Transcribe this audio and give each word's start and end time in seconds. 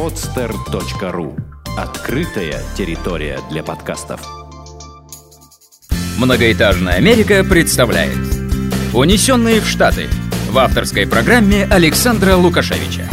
podster.ru 0.00 1.38
Открытая 1.76 2.62
территория 2.74 3.38
для 3.50 3.62
подкастов. 3.62 4.22
Многоэтажная 6.16 6.94
Америка 6.94 7.44
представляет 7.44 8.16
«Унесенные 8.94 9.60
в 9.60 9.68
Штаты» 9.68 10.08
в 10.48 10.56
авторской 10.56 11.06
программе 11.06 11.66
Александра 11.70 12.34
Лукашевича. 12.34 13.10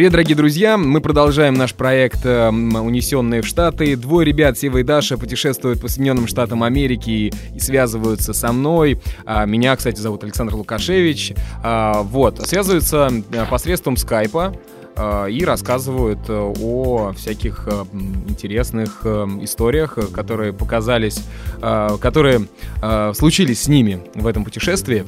Привет, 0.00 0.12
дорогие 0.12 0.34
друзья! 0.34 0.78
Мы 0.78 1.02
продолжаем 1.02 1.52
наш 1.52 1.74
проект 1.74 2.24
э, 2.24 2.48
«Унесенные 2.48 3.42
в 3.42 3.46
Штаты». 3.46 3.96
Двое 3.96 4.24
ребят, 4.26 4.58
Сева 4.58 4.78
и 4.78 4.82
Даша, 4.82 5.18
путешествуют 5.18 5.78
по 5.82 5.88
Соединенным 5.88 6.26
Штатам 6.26 6.62
Америки 6.62 7.30
и, 7.54 7.60
связываются 7.60 8.32
со 8.32 8.50
мной. 8.50 8.98
А, 9.26 9.44
меня, 9.44 9.76
кстати, 9.76 10.00
зовут 10.00 10.24
Александр 10.24 10.54
Лукашевич. 10.54 11.34
А, 11.62 12.00
вот, 12.00 12.40
связываются 12.48 13.10
э, 13.30 13.44
посредством 13.50 13.98
скайпа 13.98 14.56
а, 14.96 15.26
и 15.26 15.44
рассказывают 15.44 16.20
э, 16.28 16.32
о 16.62 17.12
всяких 17.12 17.68
интересных 18.26 19.04
историях, 19.04 19.98
которые 20.14 20.54
показались, 20.54 21.22
которые 22.00 22.48
случились 23.12 23.64
с 23.64 23.68
ними 23.68 24.00
в 24.14 24.26
этом 24.26 24.46
путешествии. 24.46 25.04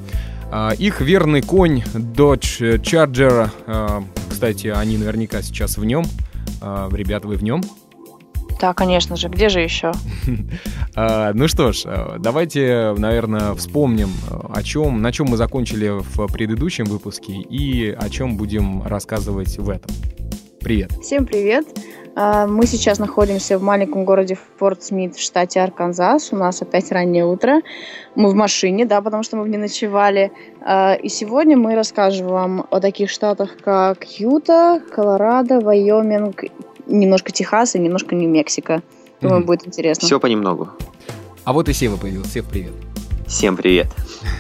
Их 0.77 1.00
верный 1.00 1.41
конь 1.41 1.83
Dodge 1.95 2.78
Charger 2.83 3.48
кстати, 4.42 4.66
они 4.66 4.98
наверняка 4.98 5.41
сейчас 5.41 5.78
в 5.78 5.84
нем. 5.84 6.05
А, 6.60 6.88
ребята, 6.92 7.28
вы 7.28 7.37
в 7.37 7.45
нем? 7.45 7.62
Да, 8.60 8.74
конечно 8.74 9.14
же. 9.14 9.28
Где 9.28 9.48
же 9.48 9.60
еще? 9.60 9.92
А, 10.96 11.33
ну 11.33 11.46
что 11.46 11.73
ж, 11.73 11.84
а, 11.87 12.17
давайте, 12.19 12.92
наверное, 12.98 13.55
вспомним, 13.55 14.11
о 14.52 14.62
чем, 14.64 15.00
на 15.00 15.12
чем 15.12 15.28
мы 15.28 15.36
закончили 15.36 15.91
в 15.91 16.27
предыдущем 16.27 16.86
выпуске 16.86 17.34
и 17.34 17.89
о 17.91 18.11
чем 18.11 18.36
будем 18.36 18.83
рассказывать 18.83 19.58
в 19.58 19.70
этом. 19.70 19.92
Привет. 20.61 20.91
Всем 21.00 21.24
привет. 21.24 21.64
Мы 22.14 22.66
сейчас 22.66 22.98
находимся 22.98 23.58
в 23.58 23.62
маленьком 23.62 24.05
городе 24.05 24.36
Форт 24.58 24.82
Смит 24.82 25.16
в 25.16 25.20
штате 25.20 25.60
Арканзас. 25.60 26.32
У 26.32 26.36
нас 26.36 26.60
опять 26.60 26.92
раннее 26.92 27.24
утро. 27.24 27.62
Мы 28.14 28.30
в 28.30 28.34
машине, 28.34 28.84
да, 28.84 29.00
потому 29.00 29.22
что 29.22 29.36
мы 29.36 29.44
в 29.44 29.48
ней 29.48 29.56
ночевали. 29.56 30.30
И 31.02 31.08
сегодня 31.08 31.56
мы 31.56 31.74
расскажем 31.74 32.27
вам 32.27 32.66
о 32.70 32.80
таких 32.80 33.08
штатах, 33.08 33.56
как 33.64 34.05
Юта, 34.18 34.83
Колорадо, 34.90 35.60
Вайоминг, 35.60 36.44
немножко 36.86 37.33
Техас 37.33 37.74
и 37.77 37.78
немножко 37.78 38.14
Нью-Мексико. 38.14 38.83
Думаю, 39.22 39.40
mm-hmm. 39.42 39.46
будет 39.46 39.66
интересно. 39.66 40.06
Все 40.06 40.20
понемногу. 40.20 40.68
А 41.44 41.52
вот 41.52 41.68
и 41.68 41.72
Сева 41.72 41.96
появился. 41.96 42.30
Сев, 42.30 42.46
привет. 42.46 42.72
Всем 43.27 43.56
привет. 43.56 43.86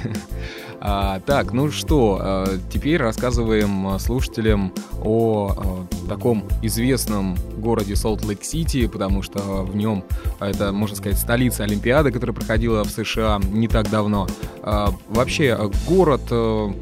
А, 0.84 1.20
так, 1.20 1.52
ну 1.52 1.70
что, 1.70 2.18
а, 2.20 2.46
теперь 2.68 2.96
рассказываем 2.96 4.00
слушателям 4.00 4.72
о 5.00 5.52
а, 5.56 6.08
таком 6.08 6.42
известном 6.60 7.36
городе 7.56 7.94
Солт-Лейк-Сити, 7.94 8.88
потому 8.88 9.22
что 9.22 9.62
в 9.62 9.76
нем, 9.76 10.02
это, 10.40 10.72
можно 10.72 10.96
сказать, 10.96 11.20
столица 11.20 11.62
Олимпиады, 11.62 12.10
которая 12.10 12.34
проходила 12.34 12.82
в 12.82 12.90
США 12.90 13.38
не 13.52 13.68
так 13.68 13.90
давно. 13.90 14.26
А, 14.62 14.88
вообще, 15.08 15.56
город, 15.86 16.22
а, 16.30 16.72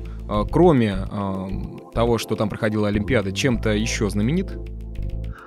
кроме 0.50 0.96
а, 0.96 1.48
того, 1.92 2.16
что 2.16 2.36
там 2.36 2.48
проходила 2.48 2.88
Олимпиада, 2.88 3.32
чем-то 3.32 3.68
еще 3.70 4.08
знаменит? 4.08 4.50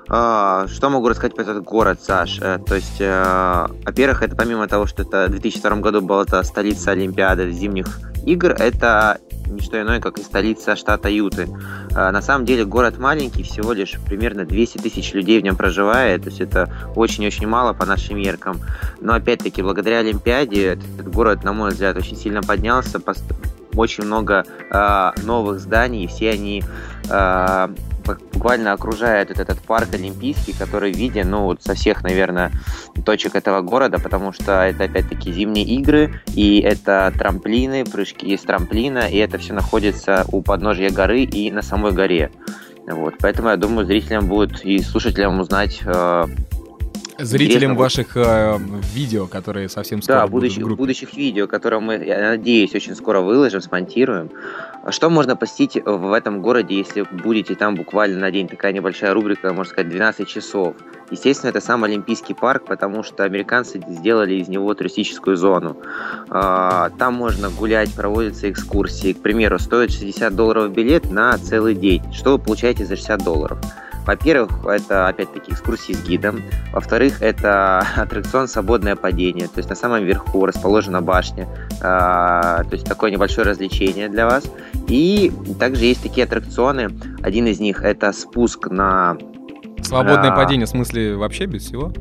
А, 0.09 0.67
что 0.67 0.91
могу 0.91 1.09
рассказать 1.09 1.35
про 1.35 1.41
этот 1.41 1.63
город, 1.63 1.99
Саш? 2.03 2.37
Э, 2.39 2.59
то 2.63 2.75
есть, 2.75 2.99
э, 2.99 3.65
во-первых, 3.83 4.21
это 4.21 4.35
помимо 4.35 4.67
того, 4.67 4.85
что 4.85 5.01
это 5.01 5.25
в 5.27 5.31
2002 5.31 5.77
году 5.77 6.01
была 6.01 6.21
это 6.21 6.43
столица 6.43 6.91
Олимпиады 6.91 7.49
зимних 7.51 8.12
игр, 8.25 8.51
это 8.51 9.19
не 9.47 9.61
что 9.61 9.81
иное, 9.81 9.99
как 9.99 10.19
и 10.19 10.23
столица 10.23 10.75
штата 10.75 11.09
Юты. 11.09 11.47
Э, 11.95 12.11
на 12.11 12.21
самом 12.21 12.45
деле 12.45 12.65
город 12.65 12.97
маленький, 12.97 13.43
всего 13.43 13.73
лишь 13.73 13.97
примерно 14.05 14.45
200 14.45 14.79
тысяч 14.79 15.13
людей 15.13 15.39
в 15.39 15.43
нем 15.43 15.55
проживает, 15.55 16.23
то 16.23 16.29
есть 16.29 16.41
это 16.41 16.69
очень-очень 16.95 17.47
мало 17.47 17.73
по 17.73 17.85
нашим 17.85 18.17
меркам. 18.17 18.59
Но 19.01 19.13
опять-таки, 19.13 19.61
благодаря 19.61 19.99
Олимпиаде 19.99 20.73
этот 20.73 21.11
город, 21.11 21.43
на 21.43 21.53
мой 21.53 21.71
взгляд, 21.71 21.97
очень 21.97 22.17
сильно 22.17 22.41
поднялся, 22.41 22.99
очень 23.75 24.05
много 24.05 24.45
э, 24.69 25.11
новых 25.23 25.59
зданий, 25.59 26.07
все 26.07 26.31
они 26.31 26.63
э, 27.09 27.67
буквально 28.33 28.73
окружает 28.73 29.29
вот 29.29 29.39
этот 29.39 29.59
парк 29.59 29.89
Олимпийский, 29.93 30.53
который 30.53 30.91
виден, 30.91 31.29
ну, 31.29 31.43
вот 31.43 31.63
со 31.63 31.73
всех, 31.73 32.03
наверное, 32.03 32.51
точек 33.05 33.35
этого 33.35 33.61
города, 33.61 33.99
потому 33.99 34.33
что 34.33 34.63
это, 34.63 34.85
опять-таки, 34.85 35.31
зимние 35.31 35.65
игры, 35.65 36.21
и 36.35 36.59
это 36.59 37.11
трамплины, 37.17 37.85
прыжки 37.85 38.33
из 38.33 38.41
трамплина, 38.41 39.07
и 39.09 39.17
это 39.17 39.37
все 39.37 39.53
находится 39.53 40.25
у 40.31 40.41
подножья 40.41 40.89
горы 40.89 41.23
и 41.23 41.51
на 41.51 41.61
самой 41.61 41.91
горе. 41.91 42.31
Вот, 42.87 43.15
поэтому, 43.19 43.49
я 43.49 43.57
думаю, 43.57 43.85
зрителям 43.85 44.27
будет 44.27 44.65
и 44.65 44.79
слушателям 44.79 45.39
узнать 45.39 45.79
э, 45.85 46.25
Зрителям 47.19 47.75
ваших 47.75 48.17
э, 48.17 48.57
видео, 48.93 49.27
которые 49.27 49.69
совсем 49.69 50.01
скоро 50.01 50.19
Да, 50.19 50.27
будущих, 50.27 50.67
будущих 50.67 51.13
видео, 51.13 51.47
которые 51.47 51.79
мы, 51.79 51.95
я 51.95 52.29
надеюсь, 52.29 52.73
очень 52.73 52.95
скоро 52.95 53.21
выложим, 53.21 53.61
смонтируем. 53.61 54.31
Что 54.89 55.09
можно 55.09 55.35
посетить 55.35 55.77
в 55.83 56.11
этом 56.11 56.41
городе, 56.41 56.75
если 56.75 57.05
будете 57.11 57.55
там 57.55 57.75
буквально 57.75 58.19
на 58.19 58.31
день? 58.31 58.47
Такая 58.47 58.73
небольшая 58.73 59.13
рубрика, 59.13 59.53
можно 59.53 59.71
сказать, 59.71 59.89
12 59.89 60.27
часов. 60.27 60.75
Естественно, 61.11 61.51
это 61.51 61.61
сам 61.61 61.83
Олимпийский 61.83 62.33
парк, 62.33 62.65
потому 62.65 63.03
что 63.03 63.23
американцы 63.23 63.79
сделали 63.87 64.35
из 64.35 64.47
него 64.47 64.73
туристическую 64.73 65.37
зону. 65.37 65.77
А, 66.29 66.89
там 66.97 67.13
можно 67.13 67.49
гулять, 67.49 67.93
проводятся 67.93 68.49
экскурсии. 68.49 69.13
К 69.13 69.21
примеру, 69.21 69.59
стоит 69.59 69.91
60 69.91 70.35
долларов 70.35 70.71
билет 70.71 71.11
на 71.11 71.37
целый 71.37 71.75
день. 71.75 72.01
Что 72.11 72.31
вы 72.31 72.39
получаете 72.39 72.85
за 72.85 72.95
60 72.95 73.23
долларов? 73.23 73.59
Во-первых, 74.05 74.65
это 74.65 75.07
опять-таки 75.07 75.51
экскурсии 75.51 75.93
с 75.93 76.03
гидом. 76.03 76.41
Во-вторых, 76.71 77.21
это 77.21 77.79
аттракцион 77.95 78.47
«Свободное 78.47 78.95
падение». 78.95 79.47
То 79.47 79.57
есть 79.57 79.69
на 79.69 79.75
самом 79.75 80.03
верху 80.03 80.45
расположена 80.45 81.01
башня. 81.01 81.47
А, 81.81 82.63
то 82.63 82.73
есть 82.73 82.85
такое 82.85 83.11
небольшое 83.11 83.47
развлечение 83.47 84.09
для 84.09 84.25
вас. 84.25 84.45
И 84.87 85.31
также 85.59 85.85
есть 85.85 86.03
такие 86.03 86.25
аттракционы. 86.25 86.89
Один 87.21 87.47
из 87.47 87.59
них 87.59 87.83
это 87.83 88.11
спуск 88.11 88.67
на... 88.67 89.17
Свободное 89.81 90.31
а... 90.31 90.35
падение, 90.35 90.65
в 90.65 90.69
смысле 90.69 91.15
вообще 91.15 91.45
без 91.45 91.63
всего? 91.63 91.91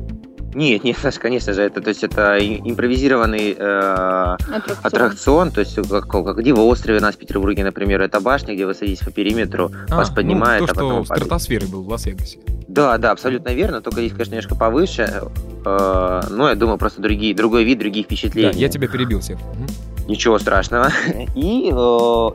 Нет, 0.53 0.83
нет, 0.83 0.97
конечно 1.19 1.53
же, 1.53 1.61
это, 1.61 1.81
то 1.81 1.89
есть 1.89 2.03
это 2.03 2.37
импровизированный 2.39 3.55
э, 3.57 4.35
аттракцион. 4.37 4.77
аттракцион, 4.83 5.51
то 5.51 5.59
есть 5.61 5.75
как, 5.89 6.07
как 6.07 6.37
где 6.37 6.53
в 6.53 6.59
острове 6.59 6.99
у 6.99 7.01
нас 7.01 7.15
в 7.15 7.17
Петербурге, 7.17 7.63
например, 7.63 8.01
это 8.01 8.19
башня, 8.19 8.53
где 8.53 8.65
вы 8.65 8.73
садитесь 8.73 9.03
по 9.03 9.11
периметру, 9.11 9.71
а, 9.89 9.97
вас 9.97 10.09
поднимает, 10.09 10.61
ну, 10.61 10.67
то, 10.67 10.71
а 10.71 10.75
потом 10.75 11.05
что 11.05 11.13
в 11.13 11.17
стратосфере 11.17 11.67
был 11.67 11.83
в 11.83 11.89
Лас-Вегасе. 11.89 12.39
Да, 12.67 12.97
да, 12.97 13.11
абсолютно 13.11 13.49
верно, 13.49 13.81
только 13.81 14.01
здесь, 14.01 14.11
конечно, 14.11 14.31
немножко 14.31 14.55
повыше, 14.55 15.23
э, 15.65 16.21
но 16.29 16.49
я 16.49 16.55
думаю, 16.55 16.77
просто 16.77 17.01
другие, 17.01 17.35
другой 17.35 17.63
вид, 17.63 17.79
другие 17.79 18.05
впечатления. 18.05 18.53
Да, 18.53 18.57
я 18.57 18.69
тебя 18.69 18.87
перебил, 18.87 19.21
Сев. 19.21 19.39
Ничего 20.07 20.37
страшного. 20.39 20.91
И 21.35 21.71
э, 21.71 22.29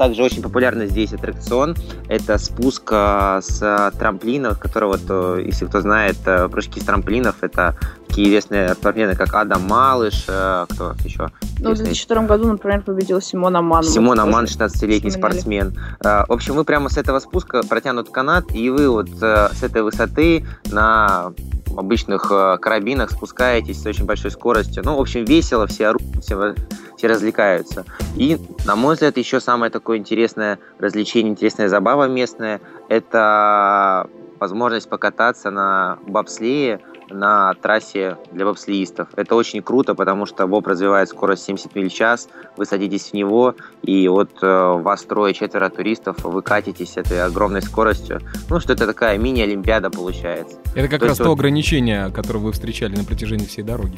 также 0.00 0.22
очень 0.22 0.40
популярный 0.42 0.86
здесь 0.86 1.12
аттракцион. 1.12 1.76
Это 2.08 2.38
спуск 2.38 2.88
а, 2.90 3.42
с 3.42 3.92
трамплинов, 3.98 4.58
который 4.58 4.88
вот, 4.88 5.02
э, 5.06 5.42
если 5.44 5.66
кто 5.66 5.82
знает, 5.82 6.16
э, 6.24 6.48
прыжки 6.48 6.80
с 6.80 6.84
трамплинов, 6.84 7.42
это 7.42 7.76
такие 8.08 8.28
известные 8.28 8.72
спортсмены, 8.72 9.14
как 9.14 9.34
Адам 9.34 9.68
Малыш, 9.68 10.24
э, 10.26 10.64
кто 10.70 10.94
еще? 11.04 11.28
Ну, 11.58 11.74
в 11.74 11.76
2002 11.76 12.22
году, 12.22 12.46
например, 12.46 12.80
победил 12.80 13.20
Симон 13.20 13.54
Аман. 13.56 13.84
Симон 13.84 14.18
Аман, 14.18 14.46
16-летний 14.46 15.10
спортсмен. 15.10 15.78
В 16.00 16.32
общем, 16.32 16.54
вы 16.54 16.64
прямо 16.64 16.88
с 16.88 16.96
этого 16.96 17.18
спуска 17.18 17.62
протянут 17.62 18.08
канат, 18.08 18.54
и 18.54 18.70
вы 18.70 18.88
вот 18.88 19.10
с 19.10 19.62
этой 19.62 19.82
высоты 19.82 20.46
на 20.72 21.34
обычных 21.78 22.22
карабинах 22.60 23.10
спускаетесь 23.10 23.82
с 23.82 23.86
очень 23.86 24.04
большой 24.04 24.30
скоростью. 24.30 24.82
Ну, 24.84 24.96
в 24.96 25.00
общем, 25.00 25.24
весело, 25.24 25.66
все 25.66 25.88
орут, 25.88 26.02
все 26.20 26.54
все 27.00 27.06
развлекаются. 27.06 27.86
И, 28.14 28.38
на 28.66 28.76
мой 28.76 28.92
взгляд, 28.92 29.16
еще 29.16 29.40
самое 29.40 29.72
такое 29.72 29.96
интересное 29.96 30.58
развлечение, 30.78 31.32
интересная 31.32 31.68
забава 31.68 32.06
местная– 32.06 32.60
это 32.90 34.06
возможность 34.38 34.88
покататься 34.88 35.50
на 35.50 35.98
бобслее 36.06 36.80
на 37.10 37.54
трассе 37.54 38.16
для 38.32 38.44
бобслеистов. 38.44 39.08
Это 39.16 39.34
очень 39.34 39.62
круто, 39.62 39.94
потому 39.94 40.26
что 40.26 40.46
боб 40.46 40.66
развивает 40.66 41.08
скорость 41.08 41.44
70 41.44 41.74
миль 41.74 41.88
в 41.88 41.92
час, 41.92 42.28
вы 42.56 42.66
садитесь 42.66 43.10
в 43.10 43.14
него, 43.14 43.54
и 43.82 44.08
вот 44.08 44.30
э, 44.42 44.46
вас 44.46 45.02
трое-четверо 45.04 45.68
туристов, 45.70 46.18
вы 46.24 46.42
катитесь 46.42 46.96
этой 46.96 47.22
огромной 47.22 47.62
скоростью. 47.62 48.20
Ну, 48.48 48.60
что 48.60 48.72
это 48.72 48.86
такая 48.86 49.18
мини-олимпиада 49.18 49.90
получается. 49.90 50.58
Это 50.74 50.88
как 50.88 51.00
то 51.00 51.06
раз 51.06 51.18
то 51.18 51.24
вот... 51.24 51.38
ограничение, 51.38 52.10
которое 52.10 52.38
вы 52.38 52.52
встречали 52.52 52.96
на 52.96 53.04
протяжении 53.04 53.46
всей 53.46 53.62
дороги. 53.62 53.96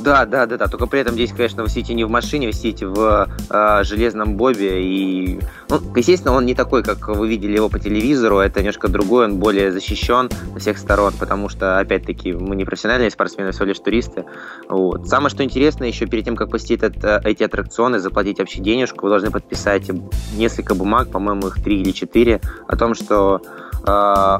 Да, 0.00 0.24
да, 0.26 0.46
да, 0.46 0.56
да. 0.56 0.68
Только 0.68 0.86
при 0.86 1.00
этом 1.00 1.14
здесь, 1.14 1.32
конечно, 1.32 1.62
вы 1.62 1.68
сидите 1.68 1.94
не 1.94 2.04
в 2.04 2.10
машине, 2.10 2.46
вы 2.46 2.52
сидите 2.52 2.86
в 2.86 3.28
э, 3.50 3.84
железном 3.84 4.36
бобе. 4.36 4.82
И, 4.82 5.40
ну, 5.68 5.80
естественно, 5.96 6.34
он 6.34 6.46
не 6.46 6.54
такой, 6.54 6.82
как 6.82 7.08
вы 7.08 7.28
видели 7.28 7.56
его 7.56 7.68
по 7.68 7.78
телевизору. 7.78 8.38
Это 8.38 8.60
немножко 8.60 8.88
другой, 8.88 9.26
он 9.26 9.38
более 9.38 9.72
защищен 9.72 10.30
со 10.54 10.58
всех 10.60 10.78
сторон, 10.78 11.12
потому 11.18 11.48
что, 11.48 11.78
опять-таки, 11.78 12.32
мы 12.32 12.56
не 12.56 12.64
профессиональные 12.64 13.10
спортсмены, 13.10 13.50
всего 13.50 13.66
лишь 13.66 13.78
туристы. 13.78 14.24
Вот. 14.68 15.08
Самое, 15.08 15.30
что 15.30 15.42
интересно, 15.42 15.84
еще 15.84 16.06
перед 16.06 16.24
тем, 16.24 16.36
как 16.36 16.50
посетить 16.50 16.82
это, 16.82 17.20
эти 17.24 17.42
аттракционы, 17.42 17.98
заплатить 17.98 18.38
вообще 18.38 18.60
денежку, 18.60 19.06
вы 19.06 19.10
должны 19.10 19.30
подписать 19.30 19.90
несколько 20.36 20.74
бумаг, 20.74 21.10
по-моему, 21.10 21.48
их 21.48 21.62
три 21.62 21.80
или 21.80 21.90
четыре, 21.90 22.40
о 22.68 22.76
том, 22.76 22.94
что 22.94 23.42
э, 23.86 24.38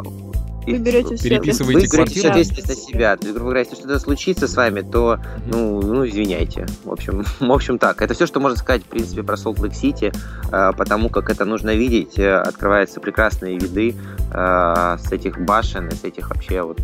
вы 0.73 0.79
берете 0.79 1.17
переписываете 1.17 1.81
вы 1.81 1.89
квартиру 1.89 2.29
ответственность 2.29 2.69
на 2.69 2.75
себя. 2.75 3.17
То 3.17 3.27
есть, 3.27 3.35
грубо 3.35 3.51
говоря, 3.51 3.61
если 3.61 3.75
что-то 3.77 3.99
случится 3.99 4.49
с 4.49 4.57
вами, 4.57 4.81
то, 4.81 5.19
ну, 5.47 5.81
ну, 5.81 6.07
извиняйте. 6.07 6.67
В 6.85 6.93
общем, 6.93 7.25
в 7.41 7.53
общем 7.53 7.79
так. 7.79 8.03
Это 8.03 8.15
все, 8.15 8.27
что 8.27 8.41
можно 8.41 8.57
сказать, 8.57 8.83
в 8.83 8.87
принципе, 8.87 9.23
про 9.23 9.37
Солт 9.37 9.59
Лейк 9.59 9.75
Сити, 9.75 10.13
потому 10.51 11.09
как 11.09 11.31
это 11.31 11.45
нужно 11.45 11.75
видеть. 11.75 12.19
Э, 12.19 12.37
открываются 12.37 13.01
прекрасные 13.01 13.59
виды 13.59 13.95
э, 14.33 14.97
с 14.99 15.13
этих 15.13 15.41
башен 15.41 15.89
и 15.89 15.95
с 15.95 16.05
этих 16.05 16.31
вообще 16.31 16.63
вот 16.63 16.81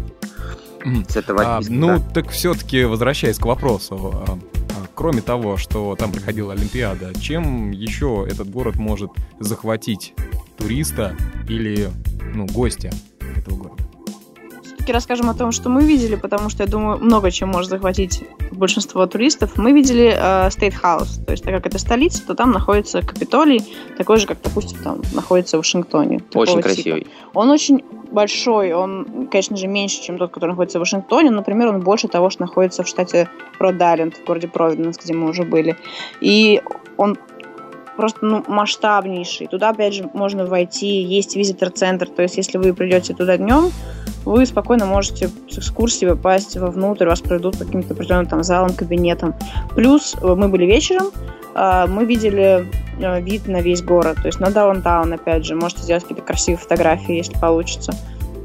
с 1.08 1.16
этого 1.16 1.56
а, 1.56 1.60
Ну, 1.69 2.02
так 2.12 2.28
все-таки 2.30 2.84
возвращаясь 2.84 3.38
к 3.38 3.46
вопросу, 3.46 4.12
а, 4.12 4.32
а, 4.32 4.87
кроме 4.94 5.22
того, 5.22 5.56
что 5.56 5.96
там 5.96 6.12
проходила 6.12 6.52
Олимпиада, 6.52 7.19
чем 7.19 7.70
еще 7.70 8.26
этот 8.28 8.50
город 8.50 8.76
может 8.76 9.10
захватить 9.40 10.14
туриста 10.58 11.16
или 11.48 11.90
ну, 12.34 12.46
гостя? 12.46 12.90
Этого 13.38 13.56
города. 13.56 13.82
Все-таки 14.62 14.92
расскажем 14.92 15.31
о 15.31 15.34
том, 15.34 15.50
что 15.50 15.70
мы 15.70 15.84
видели, 15.84 16.14
потому 16.14 16.50
что, 16.50 16.62
я 16.62 16.69
думаю, 16.69 16.98
много 16.98 17.31
чем 17.31 17.48
может 17.48 17.70
захватить 17.70 18.22
большинство 18.52 19.06
туристов. 19.06 19.56
Мы 19.56 19.72
видели 19.72 20.14
э, 20.14 20.48
State 20.48 20.75
House, 20.82 21.25
то 21.25 21.32
есть, 21.32 21.42
так 21.42 21.54
как 21.54 21.66
это 21.66 21.78
столица, 21.78 22.26
то 22.26 22.34
там 22.34 22.50
находится 22.50 23.00
Капитолий, 23.00 23.62
такой 23.96 24.19
же, 24.19 24.26
как, 24.26 24.42
допустим, 24.42 24.78
там 24.82 25.00
находится 25.12 25.56
в 25.56 25.60
Вашингтоне. 25.60 26.20
Очень 26.34 26.60
красивый. 26.60 27.00
Типа. 27.00 27.10
Он 27.32 27.50
очень 27.50 27.82
большой, 28.10 28.72
он, 28.72 29.28
конечно 29.31 29.56
же, 29.56 29.66
меньше, 29.66 30.02
чем 30.02 30.19
тот, 30.19 30.30
который 30.30 30.50
находится 30.50 30.78
в 30.78 30.80
Вашингтоне. 30.80 31.30
Например, 31.30 31.69
он 31.69 31.80
больше 31.80 32.08
того, 32.08 32.30
что 32.30 32.42
находится 32.42 32.82
в 32.82 32.88
штате 32.88 33.28
Род-Айленд, 33.58 34.16
в 34.16 34.25
городе 34.25 34.48
Провиденс, 34.48 34.98
где 34.98 35.14
мы 35.14 35.30
уже 35.30 35.44
были. 35.44 35.76
И 36.20 36.62
он 36.96 37.16
просто 37.96 38.19
ну, 38.23 38.44
масштабнейший. 38.49 39.46
Туда, 39.46 39.70
опять 39.70 39.94
же, 39.94 40.11
можно 40.12 40.46
войти, 40.46 41.02
есть 41.02 41.37
визитор-центр, 41.37 42.08
то 42.08 42.23
есть 42.23 42.37
если 42.37 42.58
вы 42.58 42.75
придете 42.75 43.14
туда 43.14 43.37
днем, 43.37 43.70
вы 44.25 44.46
спокойно 44.46 44.87
можете 44.87 45.29
с 45.49 45.58
экскурсии 45.58 46.06
попасть 46.06 46.56
вовнутрь, 46.56 47.06
вас 47.06 47.20
проведут 47.20 47.58
по 47.58 47.64
каким-то 47.64 47.94
определенным 47.94 48.26
там 48.26 48.43
залам, 48.43 48.73
кабинетам. 48.73 49.35
Плюс 49.75 50.17
э, 50.20 50.35
мы 50.35 50.49
были 50.49 50.64
вечером, 50.64 51.11
а, 51.55 51.87
мы 51.87 52.05
видели 52.05 52.67
э, 53.00 53.20
вид 53.20 53.46
на 53.46 53.61
весь 53.61 53.82
город, 53.82 54.17
то 54.23 54.26
есть 54.26 54.40
на 54.40 54.50
даунтаун, 54.50 55.12
опять 55.12 55.44
же, 55.44 55.55
можете 55.55 55.82
сделать 55.82 56.02
какие-то 56.05 56.25
красивые 56.25 56.58
фотографии, 56.58 57.17
если 57.17 57.38
получится. 57.38 57.93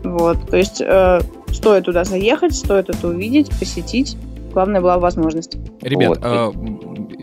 Вот, 0.03 0.49
то 0.49 0.57
есть 0.57 0.81
э, 0.81 1.21
стоит 1.51 1.85
туда 1.85 2.03
заехать, 2.03 2.55
стоит 2.55 2.89
это 2.89 3.07
увидеть, 3.07 3.49
посетить. 3.57 4.17
Главное 4.53 4.81
была 4.81 4.97
возможность. 4.97 5.57
Ребят, 5.81 6.09
вот. 6.09 6.19
а, 6.21 6.51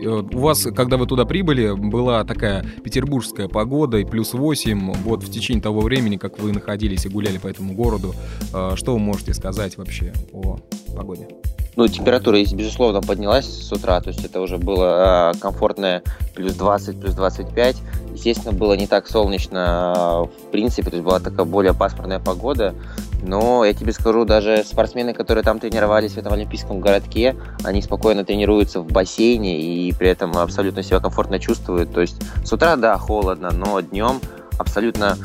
у 0.05 0.39
вас, 0.39 0.63
когда 0.75 0.97
вы 0.97 1.07
туда 1.07 1.25
прибыли, 1.25 1.73
была 1.73 2.23
такая 2.23 2.63
петербургская 2.83 3.47
погода 3.47 3.97
и 3.97 4.05
плюс 4.05 4.33
8. 4.33 4.93
Вот 5.03 5.23
в 5.23 5.31
течение 5.31 5.61
того 5.61 5.81
времени, 5.81 6.17
как 6.17 6.39
вы 6.39 6.51
находились 6.51 7.05
и 7.05 7.09
гуляли 7.09 7.37
по 7.37 7.47
этому 7.47 7.73
городу, 7.73 8.13
а, 8.53 8.75
что 8.75 8.93
вы 8.93 8.99
можете 8.99 9.33
сказать 9.33 9.77
вообще 9.77 10.13
о 10.33 10.57
погоде? 10.95 11.27
Ну, 11.75 11.87
температура, 11.87 12.39
безусловно, 12.39 13.01
поднялась 13.01 13.45
с 13.45 13.71
утра, 13.71 14.01
то 14.01 14.09
есть 14.09 14.25
это 14.25 14.41
уже 14.41 14.57
было 14.57 15.31
э, 15.35 15.37
комфортное 15.39 16.01
плюс 16.33 16.55
20, 16.55 16.99
плюс 16.99 17.13
25. 17.13 17.77
Естественно, 18.13 18.51
было 18.51 18.73
не 18.73 18.87
так 18.87 19.07
солнечно, 19.07 20.23
в 20.25 20.51
принципе, 20.51 20.89
то 20.89 20.95
есть 20.95 21.05
была 21.05 21.19
такая 21.19 21.45
более 21.45 21.75
пасмурная 21.75 22.19
погода, 22.19 22.73
но 23.21 23.65
я 23.65 23.73
тебе 23.73 23.91
скажу, 23.93 24.25
даже 24.25 24.63
спортсмены, 24.63 25.13
которые 25.13 25.43
там 25.43 25.59
тренировались 25.59 26.13
в 26.13 26.17
этом 26.17 26.33
олимпийском 26.33 26.79
городке, 26.79 27.35
они 27.63 27.81
спокойно 27.81 28.23
тренируются 28.23 28.81
в 28.81 28.87
бассейне 28.87 29.59
и 29.59 29.93
при 29.93 30.09
этом 30.09 30.37
абсолютно 30.37 30.83
себя 30.83 30.99
комфортно 30.99 31.39
чувствуют. 31.39 31.93
То 31.93 32.01
есть 32.01 32.21
с 32.43 32.51
утра, 32.53 32.75
да, 32.75 32.97
холодно, 32.97 33.51
но 33.51 33.79
днем 33.81 34.19
абсолютно, 34.57 35.17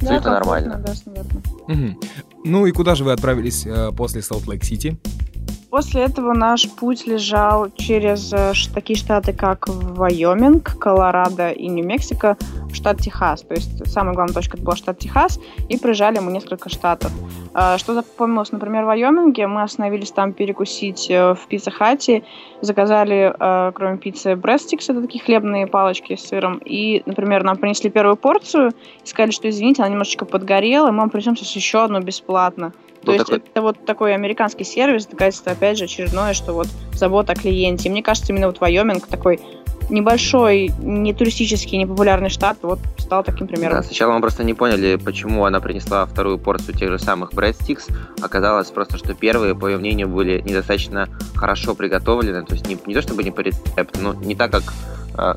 абсолютно 0.00 0.30
да, 0.30 0.34
нормально. 0.34 0.84
Да, 0.86 1.22
угу. 1.72 2.00
Ну 2.44 2.66
и 2.66 2.72
куда 2.72 2.94
же 2.94 3.04
вы 3.04 3.12
отправились 3.12 3.66
э, 3.66 3.90
после 3.96 4.22
Солт-Лейк-Сити? 4.22 4.96
После 5.70 6.04
этого 6.04 6.32
наш 6.32 6.66
путь 6.70 7.06
лежал 7.06 7.68
через 7.76 8.32
э, 8.32 8.52
такие 8.72 8.98
штаты, 8.98 9.34
как 9.34 9.68
Вайоминг, 9.68 10.78
Колорадо 10.78 11.50
и 11.50 11.68
Нью-Мексико 11.68 12.38
в 12.70 12.74
штат 12.74 13.00
Техас. 13.00 13.42
То 13.42 13.54
есть 13.54 13.86
самая 13.86 14.14
главная 14.14 14.32
точка 14.32 14.56
это 14.56 14.64
был 14.64 14.74
штат 14.76 14.98
Техас, 14.98 15.38
и 15.68 15.76
проезжали 15.76 16.20
мы 16.20 16.32
несколько 16.32 16.70
штатов. 16.70 17.12
А, 17.52 17.76
что 17.76 17.92
запомнилось, 17.92 18.50
например, 18.50 18.84
в 18.84 18.86
Вайоминге, 18.86 19.46
мы 19.46 19.62
остановились 19.62 20.10
там 20.10 20.32
перекусить 20.32 21.10
э, 21.10 21.34
в 21.34 21.46
пицца-хате, 21.48 22.22
заказали, 22.62 23.34
э, 23.38 23.72
кроме 23.74 23.98
пиццы, 23.98 24.36
брестикс, 24.36 24.88
это 24.88 25.02
такие 25.02 25.22
хлебные 25.22 25.66
палочки 25.66 26.16
с 26.16 26.28
сыром, 26.28 26.62
и, 26.64 27.02
например, 27.04 27.44
нам 27.44 27.58
принесли 27.58 27.90
первую 27.90 28.16
порцию, 28.16 28.72
и 29.04 29.06
сказали, 29.06 29.32
что, 29.32 29.50
извините, 29.50 29.82
она 29.82 29.90
немножечко 29.90 30.24
подгорела, 30.24 30.88
и 30.88 30.92
мы 30.92 31.00
вам 31.00 31.10
принесем 31.10 31.36
сейчас 31.36 31.54
еще 31.56 31.84
одну 31.84 32.00
бесплатно. 32.00 32.72
То 33.04 33.12
есть 33.12 33.26
такой... 33.26 33.38
это 33.38 33.62
вот 33.62 33.84
такой 33.84 34.14
американский 34.14 34.64
сервис, 34.64 35.06
доказательство, 35.06 35.52
опять 35.52 35.78
же, 35.78 35.84
очередное, 35.84 36.34
что 36.34 36.52
вот 36.52 36.68
забота 36.92 37.32
о 37.32 37.36
клиенте. 37.36 37.88
И 37.88 37.92
мне 37.92 38.02
кажется, 38.02 38.32
именно 38.32 38.46
вот 38.46 38.60
Вайоминг 38.60 39.06
такой 39.06 39.40
небольшой, 39.90 40.70
не 40.80 41.14
туристический, 41.14 41.78
не 41.78 41.86
популярный 41.86 42.28
штат, 42.28 42.58
вот 42.62 42.78
стал 42.98 43.24
таким 43.24 43.46
примером. 43.46 43.76
Да, 43.76 43.82
сначала 43.82 44.12
мы 44.12 44.20
просто 44.20 44.44
не 44.44 44.54
поняли, 44.54 44.96
почему 44.96 45.44
она 45.44 45.60
принесла 45.60 46.04
вторую 46.06 46.38
порцию 46.38 46.76
тех 46.76 46.90
же 46.90 46.98
самых 46.98 47.32
breadsticks. 47.32 47.90
Оказалось 48.20 48.70
просто, 48.70 48.98
что 48.98 49.14
первые, 49.14 49.54
по 49.54 49.66
ее 49.66 49.78
мнению, 49.78 50.08
были 50.08 50.40
недостаточно 50.42 51.08
хорошо 51.34 51.74
приготовлены, 51.74 52.44
то 52.44 52.54
есть 52.54 52.68
не, 52.68 52.76
не 52.86 52.94
то 52.94 53.02
чтобы 53.02 53.24
не 53.24 53.30
по 53.30 53.40
рецепту, 53.40 54.00
но 54.00 54.14
не 54.14 54.34
так, 54.34 54.50
как 54.50 54.62
а, 55.14 55.36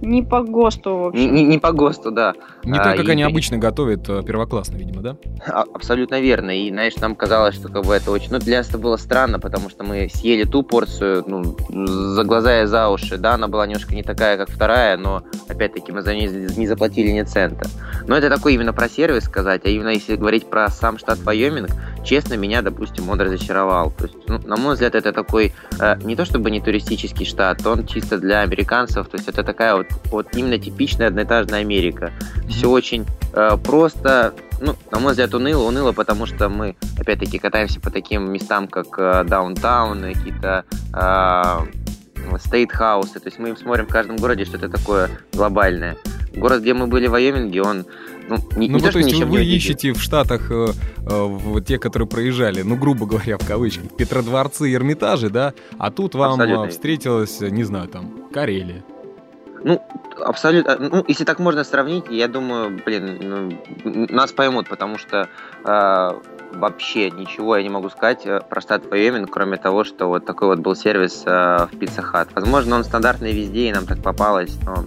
не 0.00 0.22
по 0.22 0.42
ГОСТу, 0.42 0.96
в 0.96 1.06
общем. 1.06 1.34
Не, 1.34 1.44
не 1.44 1.58
по 1.58 1.72
ГОСТу, 1.72 2.10
да. 2.10 2.34
Не 2.64 2.78
а, 2.78 2.84
так, 2.84 2.96
как 2.96 3.06
и... 3.06 3.10
они 3.12 3.22
обычно 3.22 3.58
готовят 3.58 4.08
э, 4.08 4.22
первоклассно, 4.22 4.76
видимо, 4.76 5.02
да? 5.02 5.16
А, 5.46 5.64
абсолютно 5.74 6.20
верно. 6.20 6.50
И, 6.50 6.70
знаешь, 6.70 6.96
нам 6.96 7.14
казалось, 7.14 7.54
что 7.54 7.68
как 7.68 7.84
бы 7.84 7.94
это 7.94 8.10
очень... 8.10 8.28
Ну, 8.30 8.38
для 8.38 8.58
нас 8.58 8.68
это 8.68 8.78
было 8.78 8.96
странно, 8.96 9.38
потому 9.38 9.70
что 9.70 9.84
мы 9.84 10.08
съели 10.12 10.44
ту 10.44 10.62
порцию, 10.62 11.24
ну, 11.26 11.56
за 12.14 12.24
глаза 12.24 12.62
и 12.62 12.66
за 12.66 12.88
уши. 12.88 13.16
Да, 13.16 13.34
она 13.34 13.48
была 13.48 13.66
немножко 13.66 13.94
не 13.94 14.02
такая, 14.02 14.36
как 14.36 14.50
вторая, 14.50 14.96
но, 14.96 15.22
опять-таки, 15.48 15.92
мы 15.92 16.02
за 16.02 16.14
ней 16.14 16.28
не 16.28 16.66
заплатили 16.66 17.10
ни 17.10 17.22
цента. 17.22 17.68
Но 18.06 18.16
это 18.16 18.28
такой 18.28 18.54
именно 18.54 18.72
про 18.72 18.88
сервис 18.88 19.24
сказать, 19.24 19.62
а 19.64 19.68
именно 19.68 19.88
если 19.88 20.16
говорить 20.16 20.46
про 20.46 20.68
сам 20.68 20.98
штат 20.98 21.18
Вайоминг, 21.20 21.70
честно, 22.06 22.34
меня, 22.34 22.62
допустим, 22.62 23.10
он 23.10 23.20
разочаровал. 23.20 23.90
То 23.90 24.04
есть, 24.04 24.16
ну, 24.28 24.38
на 24.38 24.56
мой 24.56 24.74
взгляд, 24.74 24.94
это 24.94 25.12
такой, 25.12 25.52
э, 25.78 25.96
не 26.02 26.16
то 26.16 26.24
чтобы 26.24 26.50
не 26.50 26.60
туристический 26.60 27.26
штат, 27.26 27.66
он 27.66 27.86
чисто 27.86 28.18
для 28.18 28.40
американцев, 28.40 29.08
то 29.08 29.16
есть 29.16 29.28
это 29.28 29.42
такая 29.42 29.74
вот 29.74 29.86
вот 30.10 30.28
именно 30.34 30.58
типичная 30.58 31.08
одноэтажная 31.08 31.60
Америка. 31.60 32.12
Все 32.48 32.70
очень 32.70 33.04
э, 33.34 33.58
просто, 33.62 34.34
ну, 34.60 34.76
на 34.90 35.00
мой 35.00 35.10
взгляд, 35.10 35.34
уныло, 35.34 35.64
уныло, 35.64 35.92
потому 35.92 36.26
что 36.26 36.48
мы, 36.48 36.76
опять-таки, 36.98 37.38
катаемся 37.38 37.80
по 37.80 37.90
таким 37.90 38.30
местам, 38.32 38.68
как 38.68 38.98
э, 38.98 39.24
даунтаун, 39.24 40.02
какие-то 40.02 40.64
э, 40.94 42.36
state 42.38 42.72
house 42.72 43.06
ы, 43.06 43.20
то 43.20 43.26
есть 43.26 43.38
мы 43.38 43.56
смотрим 43.56 43.86
в 43.86 43.90
каждом 43.90 44.16
городе 44.16 44.44
что-то 44.44 44.68
такое 44.68 45.10
глобальное. 45.32 45.96
Город, 46.34 46.60
где 46.60 46.74
мы 46.74 46.86
были 46.86 47.06
в 47.06 47.12
Вайоминге, 47.12 47.62
он 47.62 47.86
ну, 48.28 48.36
не, 48.56 48.68
ну, 48.68 48.78
не 48.78 48.84
то, 48.84 48.92
то 48.92 48.98
есть 48.98 49.22
вы 49.22 49.44
ищете 49.44 49.92
в 49.92 50.00
Штатах 50.00 50.50
э, 50.50 50.68
э, 50.98 51.24
в 51.24 51.60
те, 51.62 51.78
которые 51.78 52.08
проезжали, 52.08 52.62
ну, 52.62 52.76
грубо 52.76 53.06
говоря, 53.06 53.38
в 53.38 53.46
кавычках, 53.46 53.94
Петродворцы 53.96 54.70
и 54.70 54.74
Эрмитажи, 54.74 55.30
да? 55.30 55.54
А 55.78 55.90
тут 55.90 56.14
вам 56.14 56.32
Абсолютно. 56.32 56.68
встретилась, 56.68 57.40
не 57.40 57.64
знаю, 57.64 57.88
там, 57.88 58.28
Карелия. 58.32 58.84
Ну, 59.64 59.82
абсолютно. 60.24 60.76
Ну, 60.78 61.04
если 61.08 61.24
так 61.24 61.38
можно 61.38 61.64
сравнить, 61.64 62.04
я 62.10 62.28
думаю, 62.28 62.80
блин, 62.84 63.18
ну, 63.84 64.06
нас 64.10 64.32
поймут, 64.32 64.68
потому 64.68 64.98
что 64.98 65.28
э, 65.64 66.10
вообще 66.52 67.10
ничего 67.10 67.56
я 67.56 67.62
не 67.62 67.68
могу 67.68 67.90
сказать 67.90 68.26
э, 68.26 68.40
про 68.48 68.60
штат 68.60 68.86
Вайоминг, 68.90 69.30
кроме 69.30 69.56
того, 69.56 69.84
что 69.84 70.06
вот 70.06 70.24
такой 70.24 70.48
вот 70.48 70.60
был 70.60 70.76
сервис 70.76 71.22
э, 71.26 71.66
в 71.70 71.74
Pizza 71.74 72.04
Hut. 72.12 72.28
Возможно, 72.34 72.76
он 72.76 72.84
стандартный 72.84 73.32
везде, 73.32 73.68
и 73.68 73.72
нам 73.72 73.86
так 73.86 74.02
попалось, 74.02 74.56
но 74.64 74.84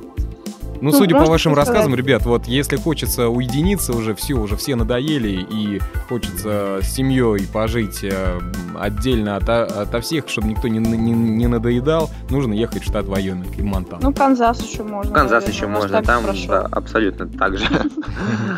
Ну, 0.82 0.92
Ну, 0.92 0.98
судя 0.98 1.16
по 1.18 1.26
вашим 1.26 1.54
сказать. 1.54 1.70
рассказам, 1.70 1.96
ребят, 1.96 2.26
вот 2.26 2.46
если 2.46 2.78
хочется 2.78 3.30
уединиться 3.30 3.94
уже, 3.94 4.16
все, 4.16 4.34
уже 4.36 4.56
все 4.56 4.76
надоели, 4.76 5.46
и 5.50 5.80
хочется 6.08 6.80
с 6.82 6.88
семьей 6.88 7.48
пожить 7.52 8.00
э, 8.04 8.40
отдельно 8.80 9.36
ото, 9.36 9.64
ото 9.66 10.00
всех, 10.02 10.30
чтобы 10.30 10.48
никто 10.48 10.68
не, 10.68 10.80
не, 10.80 11.12
не 11.12 11.48
надоедал, 11.48 12.10
нужно 12.30 12.54
ехать 12.54 12.84
в 12.84 12.86
штат 12.86 13.06
Вайоминг 13.06 13.58
и 13.58 13.62
Монтану. 13.62 14.02
Ну, 14.04 14.14
Канзас 14.14 14.62
еще 14.62 14.84
можно. 14.84 15.14
Канзас 15.14 15.44
наверное, 15.44 15.54
еще 15.56 15.68
можно, 15.68 16.04
там 16.04 16.22
хорошо. 16.24 16.48
да, 16.48 16.68
абсолютно 16.72 17.28
так 17.28 17.58
же. 17.58 17.66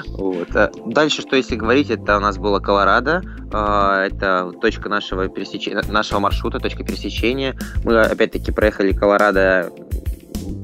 Вот. 0.07 0.55
А 0.55 0.71
Дальше, 0.85 1.21
что 1.21 1.35
если 1.35 1.55
говорить, 1.55 1.89
это 1.89 2.17
у 2.17 2.19
нас 2.19 2.37
было 2.37 2.59
Колорадо, 2.59 3.21
А, 3.51 4.05
это 4.05 4.51
точка 4.61 4.89
нашего 4.89 5.27
пересечения, 5.27 5.83
нашего 5.89 6.19
маршрута, 6.19 6.59
точка 6.59 6.83
пересечения. 6.83 7.55
Мы 7.83 7.99
опять-таки 7.99 8.51
проехали 8.51 8.91
Колорадо. 8.93 9.71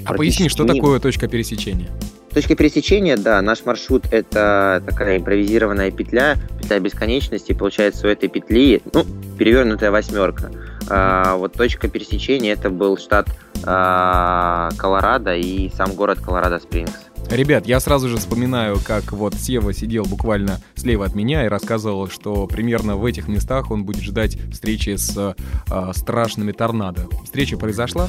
А 0.08 0.14
поясни, 0.14 0.50
что 0.50 0.66
такое 0.66 1.00
точка 1.00 1.28
пересечения? 1.28 1.90
Точка 2.34 2.56
пересечения, 2.56 3.18
да, 3.18 3.42
наш 3.42 3.66
маршрут 3.66 4.06
это 4.12 4.84
такая 4.86 5.18
импровизированная 5.18 5.92
петля, 5.92 6.36
петля 6.60 6.80
бесконечности, 6.80 7.54
получается 7.54 8.08
у 8.08 8.10
этой 8.10 8.30
петли, 8.30 8.82
ну, 8.94 9.06
перевернутая 9.38 9.92
восьмерка. 9.92 10.52
А, 10.90 11.36
вот 11.36 11.54
точка 11.54 11.88
пересечения 11.88 12.54
это 12.54 12.70
был 12.70 12.98
штат 12.98 13.28
а, 13.66 14.70
Колорадо 14.78 15.36
и 15.36 15.70
сам 15.76 15.94
город 15.94 16.20
Колорадо-Спрингс. 16.20 17.08
Ребят, 17.30 17.66
я 17.66 17.80
сразу 17.82 18.08
же 18.08 18.18
вспоминаю, 18.18 18.78
как 18.86 19.12
вот 19.12 19.34
Сева 19.34 19.74
сидел 19.74 20.06
буквально 20.06 20.62
слева 20.76 21.06
от 21.06 21.14
меня 21.14 21.46
и 21.46 21.50
рассказывал, 21.50 22.08
что 22.08 22.48
примерно 22.48 22.96
в 22.96 23.04
этих 23.04 23.28
местах 23.28 23.70
он 23.70 23.84
будет 23.84 24.02
ждать 24.02 24.38
встречи 24.52 24.96
с 24.96 25.36
э, 25.70 25.92
страшными 25.94 26.54
торнадо. 26.54 27.08
Встреча 27.26 27.58
произошла? 27.58 28.08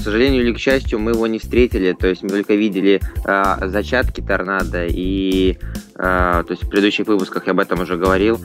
К 0.00 0.02
сожалению 0.02 0.42
или 0.42 0.54
к 0.54 0.58
счастью, 0.58 0.98
мы 0.98 1.10
его 1.10 1.26
не 1.26 1.38
встретили, 1.38 1.92
то 1.92 2.06
есть 2.06 2.22
мы 2.22 2.30
только 2.30 2.54
видели 2.54 3.02
а, 3.22 3.58
зачатки 3.68 4.22
торнадо 4.22 4.86
и, 4.86 5.58
то 6.00 6.46
есть 6.48 6.64
в 6.64 6.68
предыдущих 6.68 7.06
выпусках 7.06 7.46
я 7.46 7.52
об 7.52 7.60
этом 7.60 7.80
уже 7.80 7.96
говорил, 7.98 8.38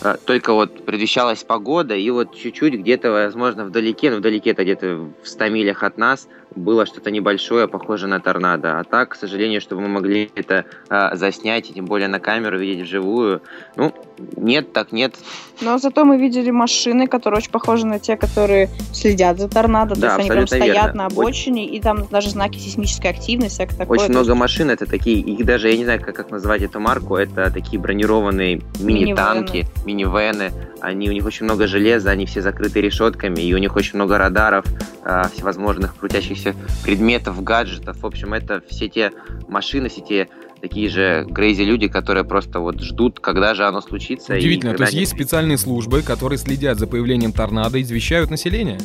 А, 0.00 0.16
только 0.16 0.54
вот 0.54 0.84
предвещалась 0.84 1.44
погода 1.44 1.94
и 1.94 2.10
вот 2.10 2.34
чуть-чуть 2.34 2.74
где-то, 2.74 3.10
возможно, 3.10 3.64
вдалеке, 3.64 4.10
ну 4.10 4.16
вдалеке 4.16 4.50
это 4.50 4.64
где-то 4.64 5.08
в 5.22 5.28
100 5.28 5.48
милях 5.50 5.82
от 5.82 5.98
нас 5.98 6.26
было 6.54 6.86
что-то 6.86 7.10
небольшое, 7.10 7.68
похожее 7.68 8.10
на 8.10 8.20
торнадо. 8.20 8.78
А 8.78 8.84
так, 8.84 9.10
к 9.10 9.14
сожалению, 9.14 9.60
чтобы 9.60 9.82
мы 9.82 9.88
могли 9.88 10.30
это 10.34 10.64
а, 10.88 11.14
заснять, 11.16 11.70
и 11.70 11.74
тем 11.74 11.86
более 11.86 12.08
на 12.08 12.20
камеру 12.20 12.58
видеть 12.58 12.84
вживую, 12.84 13.42
ну, 13.76 13.92
нет, 14.36 14.72
так 14.72 14.92
нет. 14.92 15.14
Но 15.60 15.78
зато 15.78 16.04
мы 16.04 16.18
видели 16.18 16.50
машины, 16.50 17.06
которые 17.06 17.38
очень 17.38 17.50
похожи 17.50 17.86
на 17.86 17.98
те, 17.98 18.16
которые 18.16 18.68
следят 18.92 19.38
за 19.38 19.48
торнадо. 19.48 19.94
Да, 19.94 20.00
то 20.00 20.06
есть 20.06 20.18
они 20.20 20.30
прям 20.30 20.46
стоят 20.46 20.86
верно. 20.86 20.94
на 20.94 21.06
обочине, 21.06 21.66
и 21.66 21.80
там 21.80 22.06
даже 22.08 22.30
знаки 22.30 22.58
сейсмической 22.58 23.10
активности, 23.10 23.68
такое. 23.78 23.98
Очень 23.98 24.06
То 24.06 24.12
много 24.12 24.34
машин, 24.34 24.70
это 24.70 24.86
такие, 24.86 25.20
их 25.20 25.44
даже, 25.44 25.70
я 25.70 25.76
не 25.76 25.84
знаю, 25.84 26.00
как, 26.00 26.14
как 26.14 26.30
назвать 26.30 26.62
эту 26.62 26.80
марку, 26.80 27.01
это 27.10 27.50
такие 27.50 27.80
бронированные 27.80 28.62
мини-танки, 28.80 29.66
минивены, 29.84 30.52
они, 30.80 31.08
у 31.08 31.12
них 31.12 31.24
очень 31.24 31.44
много 31.44 31.66
железа, 31.66 32.10
они 32.10 32.26
все 32.26 32.42
закрыты 32.42 32.80
решетками, 32.80 33.40
и 33.40 33.54
у 33.54 33.58
них 33.58 33.76
очень 33.76 33.94
много 33.94 34.18
радаров, 34.18 34.64
а, 35.04 35.28
всевозможных 35.28 35.96
крутящихся 35.96 36.54
предметов, 36.84 37.42
гаджетов, 37.42 37.98
в 38.02 38.06
общем, 38.06 38.34
это 38.34 38.62
все 38.68 38.88
те 38.88 39.12
машины, 39.48 39.88
все 39.88 40.00
те 40.00 40.28
такие 40.62 40.88
же 40.88 41.26
крейзи 41.34 41.62
люди, 41.62 41.88
которые 41.88 42.24
просто 42.24 42.60
вот 42.60 42.80
ждут, 42.80 43.18
когда 43.18 43.54
же 43.54 43.64
оно 43.64 43.80
случится. 43.80 44.34
Удивительно, 44.34 44.74
то 44.74 44.84
есть 44.84 44.94
есть 44.94 45.12
специальные 45.12 45.58
службы, 45.58 46.02
которые 46.02 46.38
следят 46.38 46.78
за 46.78 46.86
появлением 46.86 47.32
торнадо 47.32 47.78
и 47.78 47.82
извещают 47.82 48.30
население? 48.30 48.78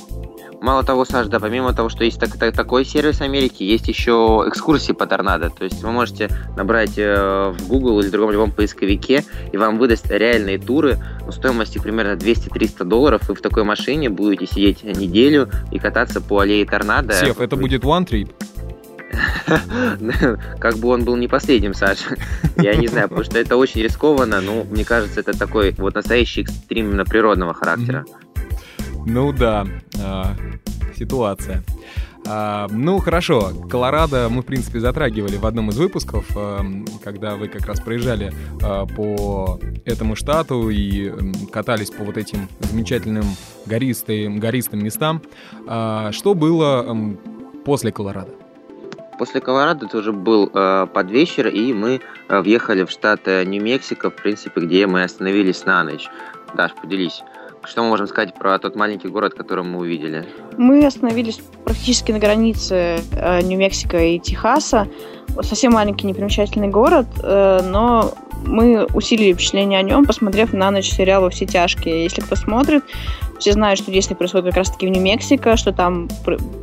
Мало 0.60 0.84
того, 0.84 1.06
Саш, 1.06 1.28
да, 1.28 1.40
помимо 1.40 1.72
того, 1.74 1.90
что 1.90 2.04
есть 2.04 2.20
так- 2.20 2.36
так- 2.36 2.56
такой 2.56 2.84
сервис 2.84 3.22
Америки, 3.22 3.62
есть 3.62 3.88
еще 3.88 4.44
экскурсии 4.48 4.92
по 4.92 5.06
торнадо. 5.06 5.52
То 5.52 5.66
есть 5.66 5.84
вы 5.84 5.92
можете 5.92 6.30
набрать 6.58 6.98
э, 6.98 7.54
в 7.56 7.68
Google 7.68 8.00
или 8.00 8.08
в 8.08 8.12
другом 8.12 8.32
любом 8.32 8.52
поисковике, 8.52 9.24
и 9.52 9.58
вам 9.58 9.78
выдаст 9.78 10.10
реальные 10.10 10.58
туры 10.58 10.98
ну, 11.24 11.32
стоимостью 11.32 11.84
примерно 11.84 12.18
200-300 12.18 12.86
долларов. 12.86 13.22
Вы 13.28 13.36
в 13.36 13.42
такой 13.42 13.64
машине 13.66 14.10
будете 14.10 14.48
сидеть 14.48 14.84
неделю 14.84 15.48
и 15.72 15.78
кататься 15.78 16.22
по 16.22 16.40
аллее 16.40 16.66
торнадо. 16.66 17.14
Сев, 17.14 17.40
это 17.40 17.56
будет 17.56 17.84
one 17.84 18.08
trip? 18.08 18.32
Как 20.60 20.78
бы 20.78 20.90
он 20.90 21.04
был 21.04 21.16
не 21.16 21.28
последним, 21.28 21.74
Саша. 21.74 22.16
Я 22.58 22.76
не 22.76 22.88
знаю, 22.88 23.10
потому 23.10 23.26
что 23.26 23.40
это 23.40 23.58
очень 23.58 23.82
рискованно, 23.82 24.42
но 24.42 24.64
мне 24.64 24.86
кажется, 24.86 25.20
это 25.20 25.38
такой 25.38 25.72
вот 25.78 25.96
настоящий 25.96 26.42
экстрим 26.42 26.90
именно 26.90 27.06
природного 27.06 27.54
характера. 27.54 28.06
Ну 29.06 29.32
да, 29.32 29.66
а, 30.02 30.36
ситуация. 30.98 31.64
А, 32.30 32.68
ну 32.70 32.98
хорошо, 33.00 33.54
Колорадо 33.70 34.28
мы 34.30 34.42
в 34.42 34.46
принципе 34.46 34.82
затрагивали 34.82 35.38
в 35.38 35.46
одном 35.46 35.70
из 35.70 35.78
выпусков, 35.78 36.26
а, 36.36 36.62
когда 37.04 37.38
вы 37.38 37.48
как 37.48 37.66
раз 37.68 37.80
проезжали 37.80 38.34
по 38.60 39.60
этому 39.86 40.16
штату 40.18 40.70
и 40.70 41.14
катались 41.52 41.90
по 41.90 42.04
вот 42.04 42.18
этим 42.18 42.50
замечательным 42.60 43.26
гористым, 43.66 44.40
гористым 44.40 44.84
местам. 44.84 45.22
Что 45.64 46.34
было 46.34 47.16
после 47.64 47.92
Колорадо? 47.92 48.37
После 49.18 49.42
Колорадо 49.42 49.88
тоже 49.88 50.12
был 50.12 50.50
э, 50.54 50.88
под 50.94 51.12
вечер, 51.12 51.48
и 51.48 51.74
мы 51.74 52.02
э, 52.30 52.40
въехали 52.42 52.84
в 52.84 52.92
штат 52.92 53.22
э, 53.28 53.44
Нью-Мексико, 53.46 54.12
в 54.12 54.16
принципе, 54.16 54.62
где 54.62 54.86
мы 54.86 55.04
остановились 55.04 55.66
на 55.66 55.84
ночь. 55.84 56.08
Даш, 56.56 56.74
поделись. 56.76 57.24
Что 57.64 57.82
мы 57.82 57.90
можем 57.90 58.08
сказать 58.08 58.34
про 58.36 58.60
тот 58.60 58.76
маленький 58.76 59.10
город, 59.10 59.34
который 59.34 59.64
мы 59.64 59.80
увидели? 59.80 60.26
Мы 60.58 60.86
остановились 60.86 61.42
практически 61.66 62.12
на 62.12 62.20
границе 62.20 63.00
э, 63.12 63.42
Нью-Мексико 63.42 63.98
и 63.98 64.20
Техаса. 64.20 64.88
Совсем 65.42 65.74
маленький 65.74 66.08
непримечательный 66.08 66.68
город, 66.68 67.08
э, 67.22 67.62
но 67.64 68.14
мы 68.46 68.86
усилили 68.94 69.34
впечатление 69.34 69.80
о 69.80 69.84
нем, 69.84 70.06
посмотрев 70.06 70.54
на 70.54 70.72
ночь 70.72 70.90
сериал 70.90 71.24
«Во 71.24 71.30
все 71.30 71.46
тяжкие». 71.46 72.04
Если 72.04 72.22
кто 72.22 72.36
смотрит, 72.36 72.84
все 73.40 73.54
знают, 73.54 73.80
что 73.80 73.92
действие 73.92 74.16
происходит 74.18 74.48
как 74.48 74.58
раз-таки 74.58 74.88
в 74.88 74.90
Нью-Мексико, 74.90 75.58
что 75.58 75.72
там 75.72 76.08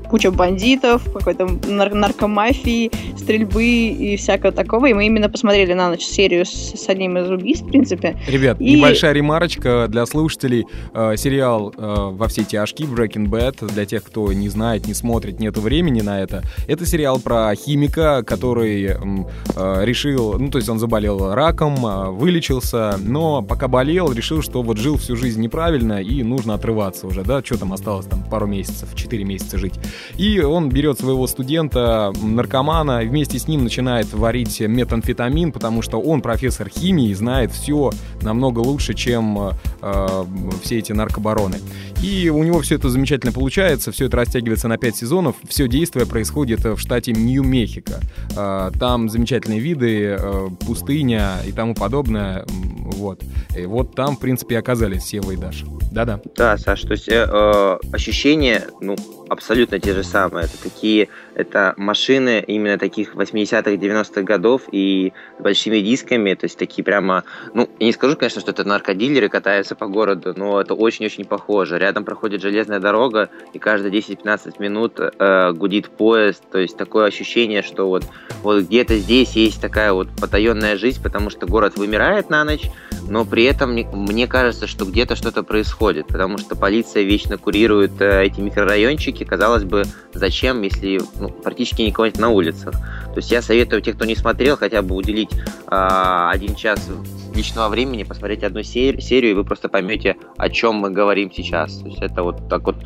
куча 0.08 0.30
бандитов, 0.30 1.02
какой-то 1.12 1.48
нар- 1.68 1.92
наркомафии, 1.92 2.92
стрельбы 3.16 3.64
и 3.64 4.16
всякого 4.16 4.52
такого. 4.52 4.86
И 4.86 4.92
мы 4.92 5.06
именно 5.06 5.28
посмотрели 5.28 5.72
на 5.72 5.88
ночь 5.88 6.02
серию 6.02 6.46
с, 6.46 6.50
с 6.50 6.88
одним 6.88 7.18
из 7.18 7.28
убийств, 7.30 7.64
в 7.64 7.68
принципе. 7.68 8.16
Ребят, 8.28 8.60
И- 8.60 8.76
небольшая 8.76 9.12
ремарочка 9.12 9.86
для 9.88 10.06
слушателей. 10.06 10.66
Э, 10.94 11.16
сериал 11.16 11.74
э, 11.76 11.94
«Во 12.12 12.28
все 12.28 12.44
тяжкие», 12.44 12.88
Breaking 12.88 13.26
Bad, 13.28 13.66
для 13.72 13.86
тех, 13.86 14.04
кто 14.04 14.32
не 14.32 14.48
знает, 14.48 14.86
не 14.86 14.94
смотрит, 14.94 15.40
нету 15.40 15.60
времени 15.60 16.00
на 16.00 16.20
это. 16.20 16.42
Это 16.68 16.86
сериал 16.86 17.18
про 17.18 17.52
химика, 17.56 18.22
который 18.24 18.53
м, 18.62 19.26
э, 19.56 19.84
решил, 19.84 20.38
ну, 20.38 20.50
то 20.50 20.58
есть 20.58 20.68
он 20.68 20.78
заболел 20.78 21.34
раком, 21.34 21.86
э, 21.86 22.10
вылечился, 22.10 22.98
но 23.00 23.42
пока 23.42 23.68
болел, 23.68 24.12
решил, 24.12 24.42
что 24.42 24.62
вот 24.62 24.78
жил 24.78 24.96
всю 24.96 25.16
жизнь 25.16 25.40
неправильно 25.40 26.00
и 26.02 26.22
нужно 26.22 26.54
отрываться 26.54 27.06
уже, 27.06 27.22
да, 27.22 27.42
что 27.44 27.58
там 27.58 27.72
осталось, 27.72 28.06
там 28.06 28.22
пару 28.22 28.46
месяцев, 28.46 28.94
4 28.94 29.24
месяца 29.24 29.58
жить. 29.58 29.74
И 30.16 30.40
он 30.40 30.68
берет 30.68 30.98
своего 30.98 31.26
студента, 31.26 32.12
наркомана, 32.22 33.02
и 33.02 33.08
вместе 33.08 33.38
с 33.38 33.48
ним 33.48 33.64
начинает 33.64 34.12
варить 34.12 34.60
метамфетамин, 34.60 35.52
потому 35.52 35.82
что 35.82 36.00
он 36.00 36.22
профессор 36.22 36.68
химии 36.68 37.12
знает 37.14 37.52
все 37.52 37.90
намного 38.22 38.60
лучше, 38.60 38.94
чем 38.94 39.38
э, 39.38 39.52
э, 39.82 40.24
все 40.62 40.78
эти 40.78 40.92
наркобароны. 40.92 41.56
И 42.02 42.28
у 42.28 42.42
него 42.42 42.60
все 42.60 42.74
это 42.74 42.90
замечательно 42.90 43.32
получается, 43.32 43.92
все 43.92 44.06
это 44.06 44.16
растягивается 44.16 44.68
на 44.68 44.76
5 44.76 44.96
сезонов, 44.96 45.36
все 45.48 45.68
действие 45.68 46.06
происходит 46.06 46.64
в 46.64 46.78
штате 46.78 47.12
Нью-Мехико. 47.12 48.00
Э, 48.44 48.70
Там 48.78 49.08
замечательные 49.08 49.60
виды, 49.60 50.16
э, 50.18 50.48
пустыня 50.66 51.36
и 51.46 51.52
тому 51.52 51.74
подобное. 51.74 52.44
Вот. 52.48 53.22
И 53.56 53.66
вот 53.66 53.94
там, 53.94 54.16
в 54.16 54.20
принципе, 54.20 54.58
оказались 54.58 55.04
Сева 55.04 55.32
и 55.32 55.36
Даша. 55.36 55.66
Да-да. 55.94 56.20
Да, 56.34 56.58
Саш, 56.58 56.82
то 56.82 56.92
есть 56.92 57.08
э, 57.08 57.24
э, 57.24 57.78
ощущения, 57.92 58.66
ну, 58.80 58.96
абсолютно 59.28 59.78
те 59.78 59.94
же 59.94 60.02
самые. 60.02 60.46
Это 60.46 60.60
такие, 60.60 61.08
это 61.36 61.72
машины 61.76 62.42
именно 62.44 62.78
таких 62.78 63.14
80-х, 63.14 63.70
90-х 63.70 64.22
годов 64.22 64.62
и 64.72 65.12
с 65.38 65.42
большими 65.42 65.78
дисками, 65.78 66.34
то 66.34 66.46
есть 66.46 66.58
такие 66.58 66.82
прямо, 66.82 67.22
ну, 67.54 67.70
я 67.78 67.86
не 67.86 67.92
скажу, 67.92 68.16
конечно, 68.16 68.40
что 68.40 68.50
это 68.50 68.64
наркодилеры 68.64 69.28
катаются 69.28 69.76
по 69.76 69.86
городу, 69.86 70.34
но 70.36 70.60
это 70.60 70.74
очень-очень 70.74 71.26
похоже. 71.26 71.78
Рядом 71.78 72.04
проходит 72.04 72.42
железная 72.42 72.80
дорога, 72.80 73.30
и 73.52 73.60
каждые 73.60 73.92
10-15 73.92 74.54
минут 74.58 74.98
э, 74.98 75.52
гудит 75.52 75.90
поезд, 75.90 76.42
то 76.50 76.58
есть 76.58 76.76
такое 76.76 77.06
ощущение, 77.06 77.62
что 77.62 77.88
вот, 77.88 78.04
вот 78.42 78.64
где-то 78.64 78.96
здесь 78.98 79.36
есть 79.36 79.60
такая 79.60 79.92
вот 79.92 80.08
потаенная 80.20 80.76
жизнь, 80.76 81.00
потому 81.00 81.30
что 81.30 81.46
город 81.46 81.76
вымирает 81.76 82.30
на 82.30 82.44
ночь, 82.44 82.68
но 83.08 83.24
при 83.24 83.44
этом 83.44 83.72
мне, 83.72 84.26
кажется, 84.26 84.66
что 84.66 84.84
где-то 84.84 85.16
что-то 85.16 85.42
происходит, 85.42 86.06
потому 86.06 86.38
что 86.38 86.56
полиция 86.56 87.02
вечно 87.02 87.38
курирует 87.38 88.00
э, 88.00 88.24
эти 88.24 88.40
микрорайончики. 88.40 89.24
Казалось 89.24 89.64
бы, 89.64 89.84
зачем, 90.12 90.62
если 90.62 91.00
ну, 91.18 91.28
практически 91.28 91.82
никого 91.82 92.06
нет 92.06 92.18
на 92.18 92.30
улицах. 92.30 92.72
То 92.72 93.16
есть 93.16 93.30
я 93.30 93.42
советую 93.42 93.82
тех, 93.82 93.96
кто 93.96 94.04
не 94.04 94.16
смотрел, 94.16 94.56
хотя 94.56 94.82
бы 94.82 94.94
уделить 94.94 95.30
а, 95.66 96.30
один 96.30 96.54
час 96.54 96.88
личного 97.34 97.68
времени, 97.68 98.04
посмотреть 98.04 98.42
одну 98.42 98.62
сер- 98.62 99.00
серию, 99.00 99.32
и 99.32 99.34
вы 99.34 99.44
просто 99.44 99.68
поймете, 99.68 100.16
о 100.36 100.48
чем 100.48 100.76
мы 100.76 100.90
говорим 100.90 101.32
сейчас. 101.32 101.78
То 101.78 101.86
есть 101.86 102.02
это 102.02 102.22
вот 102.22 102.48
так 102.48 102.62
вот 102.64 102.76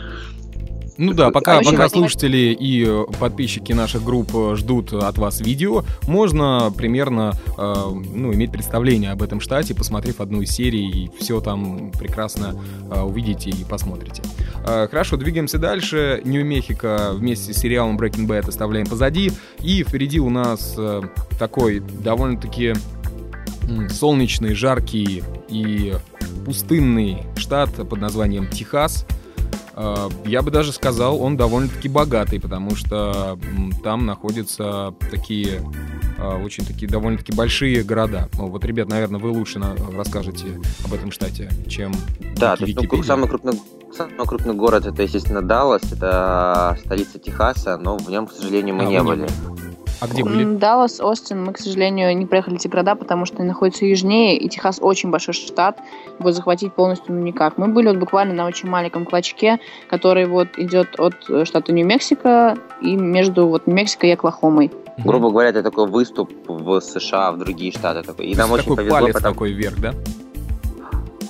Ну 0.98 1.14
да, 1.14 1.30
пока, 1.30 1.60
пока 1.62 1.88
слушатели 1.88 2.56
и 2.58 2.84
э, 2.84 3.04
подписчики 3.20 3.72
наших 3.72 4.02
групп 4.02 4.32
э, 4.34 4.56
ждут 4.56 4.92
от 4.92 5.16
вас 5.16 5.40
видео, 5.40 5.84
можно 6.08 6.72
примерно 6.76 7.34
э, 7.56 7.74
ну, 8.14 8.34
иметь 8.34 8.50
представление 8.50 9.12
об 9.12 9.22
этом 9.22 9.40
штате, 9.40 9.76
посмотрев 9.76 10.20
одну 10.20 10.42
из 10.42 10.50
серий, 10.50 10.90
и 10.90 11.10
все 11.20 11.40
там 11.40 11.92
прекрасно 11.92 12.56
э, 12.90 13.00
увидите 13.00 13.50
и 13.50 13.62
посмотрите. 13.62 14.22
Э, 14.66 14.88
хорошо, 14.90 15.16
двигаемся 15.16 15.58
дальше. 15.58 16.20
Нью-Мехико 16.24 17.12
вместе 17.14 17.54
с 17.54 17.58
сериалом 17.58 17.96
Breaking 17.96 18.26
Bad 18.26 18.48
оставляем 18.48 18.88
позади. 18.88 19.30
И 19.60 19.84
впереди 19.84 20.18
у 20.18 20.30
нас 20.30 20.74
э, 20.76 21.02
такой 21.38 21.78
довольно-таки 21.78 22.74
солнечный, 23.90 24.54
жаркий 24.54 25.22
и 25.48 25.94
пустынный 26.44 27.18
штат 27.36 27.70
под 27.88 28.00
названием 28.00 28.48
Техас– 28.48 29.06
я 30.24 30.42
бы 30.42 30.50
даже 30.50 30.72
сказал, 30.72 31.20
он 31.20 31.36
довольно-таки 31.36 31.88
богатый, 31.88 32.40
потому 32.40 32.74
что 32.74 33.38
там 33.82 34.06
находятся 34.06 34.94
такие 35.10 35.62
э, 36.18 36.44
очень 36.44 36.64
такие 36.64 36.90
довольно-таки 36.90 37.32
большие 37.32 37.82
города. 37.82 38.28
Ну, 38.36 38.48
вот, 38.48 38.64
ребят, 38.64 38.88
наверное, 38.88 39.20
вы 39.20 39.30
лучше 39.30 39.60
расскажете 39.96 40.60
об 40.84 40.94
этом 40.94 41.12
штате, 41.12 41.50
чем 41.68 41.92
Да, 42.36 42.56
то 42.56 42.64
есть, 42.64 42.78
ну, 42.90 43.02
самый 43.02 43.28
крупный 43.28 43.60
Самый 43.96 44.26
крупный 44.26 44.54
город 44.54 44.86
это, 44.86 45.02
естественно, 45.02 45.40
Даллас, 45.40 45.82
это 45.90 46.78
столица 46.84 47.18
Техаса, 47.18 47.78
но 47.78 47.96
в 47.96 48.10
нем, 48.10 48.26
к 48.26 48.32
сожалению, 48.32 48.74
мы 48.74 48.84
а, 48.84 48.86
не 48.86 49.02
были. 49.02 49.26
А 50.00 50.06
где 50.06 50.22
были? 50.22 50.44
Даллас, 50.56 51.00
Остин. 51.00 51.44
Мы, 51.44 51.52
к 51.52 51.58
сожалению, 51.58 52.16
не 52.16 52.26
проехали 52.26 52.56
эти 52.56 52.68
города, 52.68 52.94
потому 52.94 53.26
что 53.26 53.38
они 53.38 53.48
находятся 53.48 53.84
южнее, 53.84 54.36
и 54.36 54.48
Техас 54.48 54.78
очень 54.80 55.10
большой 55.10 55.34
штат. 55.34 55.78
Его 56.18 56.32
захватить 56.32 56.72
полностью 56.72 57.14
ну 57.14 57.22
никак. 57.22 57.58
Мы 57.58 57.68
были 57.68 57.88
вот 57.88 57.96
буквально 57.96 58.34
на 58.34 58.46
очень 58.46 58.68
маленьком 58.68 59.04
клочке, 59.04 59.58
который 59.88 60.26
вот 60.26 60.58
идет 60.58 60.98
от 60.98 61.14
э, 61.28 61.44
штата 61.44 61.72
Нью-Мексико 61.72 62.56
и 62.80 62.96
между 62.96 63.48
вот 63.48 63.66
Нью-Мексико 63.66 64.06
и 64.06 64.10
Оклахомой. 64.10 64.70
Грубо 64.98 65.30
говоря, 65.30 65.50
это 65.50 65.62
такой 65.62 65.88
выступ 65.88 66.32
в 66.46 66.80
США, 66.80 67.32
в 67.32 67.38
другие 67.38 67.72
штаты. 67.72 68.06
Такой. 68.06 68.26
И 68.26 68.36
нам 68.36 68.50
очень 68.50 68.64
такой 68.64 68.76
повезло, 68.76 68.98
палец 69.00 69.14
потому... 69.14 69.34
такой 69.34 69.52
вверх, 69.52 69.78
да? 69.80 69.94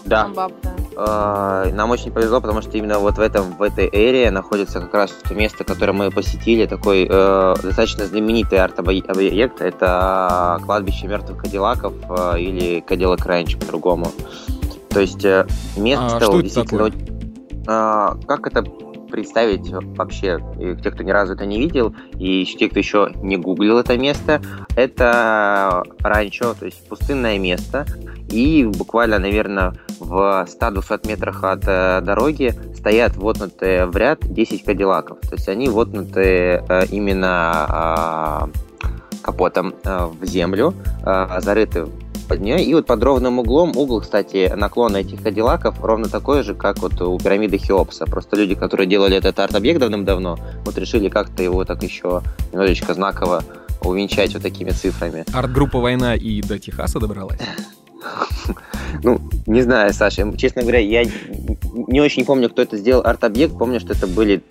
Да. 0.04 0.24
Амбаб, 0.24 0.52
да. 0.62 0.70
А, 1.00 1.70
нам 1.72 1.90
очень 1.92 2.10
повезло, 2.10 2.40
потому 2.40 2.60
что 2.60 2.76
именно 2.76 2.98
вот 2.98 3.18
в 3.18 3.20
этом 3.20 3.52
в 3.52 3.62
этой 3.62 3.86
эре 3.86 4.32
находится 4.32 4.80
как 4.80 4.92
раз 4.92 5.12
то 5.12 5.32
место, 5.32 5.62
которое 5.62 5.92
мы 5.92 6.10
посетили, 6.10 6.66
такой 6.66 7.06
э, 7.08 7.54
достаточно 7.62 8.06
знаменитый 8.06 8.58
арт-объект. 8.58 9.60
Это 9.60 10.58
кладбище 10.64 11.06
мертвых 11.06 11.38
кадиллаков 11.38 11.94
э, 12.10 12.40
или 12.40 12.80
Кадиллак 12.80 13.24
Рэнч 13.24 13.58
по-другому. 13.58 14.08
То 14.90 14.98
есть 14.98 15.24
э, 15.24 15.46
место 15.76 16.16
а, 16.16 16.20
что 16.20 16.40
действительно... 16.40 16.88
Это 16.88 16.98
такое? 16.98 17.18
Э, 17.68 18.26
как 18.26 18.48
это 18.48 18.64
представить 19.08 19.70
вообще, 19.70 20.40
те, 20.82 20.90
кто 20.90 21.04
ни 21.04 21.12
разу 21.12 21.34
это 21.34 21.46
не 21.46 21.60
видел, 21.60 21.94
и 22.18 22.44
те, 22.44 22.68
кто 22.68 22.80
еще 22.80 23.12
не 23.22 23.36
гуглил 23.36 23.78
это 23.78 23.96
место, 23.96 24.42
это 24.74 25.84
ранчо, 26.00 26.54
то 26.54 26.66
есть 26.66 26.86
пустынное 26.88 27.38
место, 27.38 27.86
и 28.30 28.64
буквально, 28.64 29.18
наверное, 29.18 29.74
в 30.00 30.46
100-200 30.48 31.08
метрах 31.08 31.44
от 31.44 31.64
э, 31.66 32.00
дороги 32.02 32.54
стоят 32.76 33.16
вотнутые 33.16 33.86
в 33.86 33.96
ряд 33.96 34.20
10 34.20 34.64
кадиллаков. 34.64 35.20
То 35.20 35.34
есть 35.34 35.48
они 35.48 35.68
вотнуты 35.68 36.62
э, 36.68 36.86
именно 36.90 38.48
э, 38.82 39.18
капотом 39.22 39.74
э, 39.84 40.06
в 40.06 40.24
землю, 40.24 40.74
зарыты 41.04 41.86
под 42.28 42.40
нее. 42.40 42.62
И 42.62 42.74
вот 42.74 42.86
под 42.86 43.02
ровным 43.02 43.38
углом, 43.38 43.76
угол, 43.76 44.00
кстати, 44.00 44.52
наклона 44.54 44.98
этих 44.98 45.22
кадиллаков 45.22 45.82
ровно 45.82 46.08
такой 46.08 46.42
же, 46.42 46.54
как 46.54 46.78
вот 46.78 47.00
у 47.00 47.18
пирамиды 47.18 47.58
Хеопса. 47.58 48.04
Просто 48.04 48.36
люди, 48.36 48.54
которые 48.54 48.86
делали 48.86 49.16
этот 49.16 49.38
арт-объект 49.38 49.80
давным-давно, 49.80 50.38
вот 50.64 50.78
решили 50.78 51.08
как-то 51.08 51.42
его 51.42 51.64
так 51.64 51.82
еще 51.82 52.22
немножечко 52.52 52.94
знаково 52.94 53.42
увенчать 53.82 54.34
вот 54.34 54.42
такими 54.42 54.70
цифрами. 54.70 55.24
Арт-группа 55.32 55.78
«Война» 55.78 56.14
и 56.14 56.42
до 56.42 56.58
Техаса 56.58 57.00
добралась? 57.00 57.38
Ну, 59.02 59.20
не 59.46 59.62
знаю, 59.62 59.92
Саша, 59.92 60.30
честно 60.36 60.62
говоря, 60.62 60.78
я 60.78 61.04
не 61.88 62.00
очень 62.00 62.24
помню, 62.24 62.48
кто 62.48 62.62
это 62.62 62.76
сделал 62.76 63.02
арт-объект. 63.04 63.56
Помню, 63.56 63.80
что 63.80 63.92
это 63.92 64.06
были 64.06 64.42